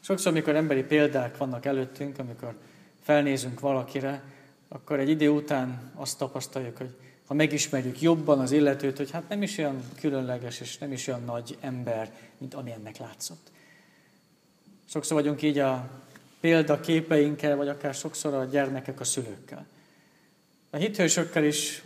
Sokszor, 0.00 0.32
amikor 0.32 0.56
emberi 0.56 0.82
példák 0.82 1.36
vannak 1.36 1.64
előttünk, 1.64 2.18
amikor 2.18 2.54
felnézünk 3.02 3.60
valakire, 3.60 4.22
akkor 4.68 4.98
egy 4.98 5.08
idő 5.08 5.28
után 5.28 5.92
azt 5.94 6.18
tapasztaljuk, 6.18 6.76
hogy 6.76 6.96
ha 7.28 7.34
megismerjük 7.34 8.00
jobban 8.00 8.40
az 8.40 8.52
illetőt, 8.52 8.96
hogy 8.96 9.10
hát 9.10 9.28
nem 9.28 9.42
is 9.42 9.58
olyan 9.58 9.82
különleges 10.00 10.60
és 10.60 10.78
nem 10.78 10.92
is 10.92 11.06
olyan 11.06 11.24
nagy 11.24 11.56
ember, 11.60 12.12
mint 12.38 12.54
amilyennek 12.54 12.96
látszott. 12.96 13.50
Sokszor 14.84 15.16
vagyunk 15.16 15.42
így 15.42 15.58
a 15.58 15.90
példaképeinkkel, 16.40 17.56
vagy 17.56 17.68
akár 17.68 17.94
sokszor 17.94 18.34
a 18.34 18.44
gyermekek 18.44 19.00
a 19.00 19.04
szülőkkel. 19.04 19.66
A 20.70 20.76
hithősökkel 20.76 21.44
is 21.44 21.82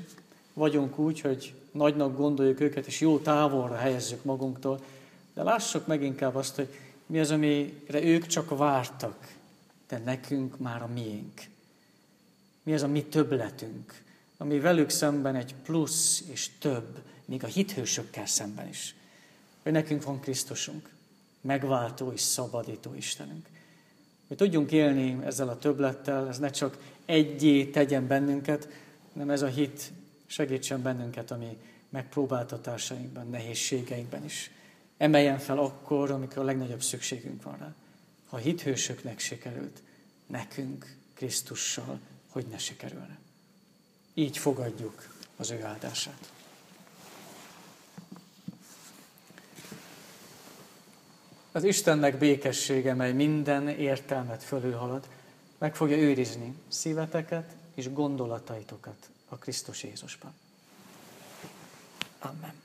vagyunk 0.53 0.99
úgy, 0.99 1.21
hogy 1.21 1.55
nagynak 1.73 2.17
gondoljuk 2.17 2.61
őket, 2.61 2.87
és 2.87 3.01
jó 3.01 3.19
távolra 3.19 3.77
helyezzük 3.77 4.25
magunktól, 4.25 4.81
de 5.35 5.43
lássuk 5.43 5.87
meg 5.87 6.03
inkább 6.03 6.35
azt, 6.35 6.57
hogy 6.57 6.69
mi 7.07 7.21
az, 7.21 7.31
amire 7.31 8.03
ők 8.03 8.27
csak 8.27 8.59
vártak, 8.59 9.35
de 9.89 9.99
nekünk 9.99 10.59
már 10.59 10.83
a 10.83 10.91
miénk. 10.95 11.41
Mi 12.63 12.75
az 12.75 12.83
a 12.83 12.89
mi 12.89 13.05
többletünk, 13.05 14.03
ami 14.43 14.61
velük 14.61 14.91
szemben 14.91 15.35
egy 15.35 15.55
plusz 15.55 16.25
és 16.31 16.51
több, 16.59 17.03
még 17.25 17.45
a 17.45 17.47
hithősökkel 17.47 18.27
szemben 18.27 18.69
is. 18.69 18.95
Hogy 19.63 19.73
nekünk 19.73 20.03
van 20.03 20.21
Krisztusunk, 20.21 20.89
megváltó 21.41 22.13
és 22.13 22.21
szabadító 22.21 22.95
Istenünk. 22.95 23.47
Hogy 24.29 24.37
tudjunk 24.37 24.73
élni 24.73 25.19
ezzel 25.25 25.49
a 25.49 25.59
többlettel, 25.59 26.29
ez 26.29 26.39
ne 26.39 26.51
csak 26.51 26.79
egyé 27.05 27.65
tegyen 27.65 28.07
bennünket, 28.07 28.69
hanem 29.13 29.31
ez 29.31 29.43
a 29.43 29.47
hit 29.47 29.93
segítsen 30.27 30.83
bennünket 30.83 31.31
a 31.31 31.37
mi 31.37 31.57
megpróbáltatásainkban, 31.89 33.29
nehézségeinkben 33.31 34.25
is. 34.25 34.51
Emeljen 34.97 35.39
fel 35.39 35.59
akkor, 35.59 36.11
amikor 36.11 36.39
a 36.39 36.45
legnagyobb 36.45 36.83
szükségünk 36.83 37.43
van 37.43 37.57
rá. 37.59 37.75
Ha 38.29 38.37
a 38.37 38.41
hithősöknek 38.41 39.19
sikerült, 39.19 39.83
nekünk 40.27 40.97
Krisztussal 41.15 41.99
hogy 42.29 42.47
ne 42.51 42.59
sikerülne. 42.59 43.22
Így 44.15 44.39
fogadjuk 44.39 45.09
az 45.37 45.51
ő 45.51 45.65
áldását. 45.65 46.31
Az 51.53 51.65
Istennek 51.65 52.19
békessége, 52.19 52.95
mely 52.95 53.13
minden 53.13 53.69
értelmet 53.69 54.43
fölülhalad, 54.43 55.09
meg 55.59 55.77
fogja 55.77 55.97
őrizni 55.97 56.55
szíveteket 56.69 57.55
és 57.75 57.93
gondolataitokat 57.93 59.11
a 59.29 59.37
Krisztus 59.37 59.83
Jézusban. 59.83 60.35
Amen. 62.19 62.62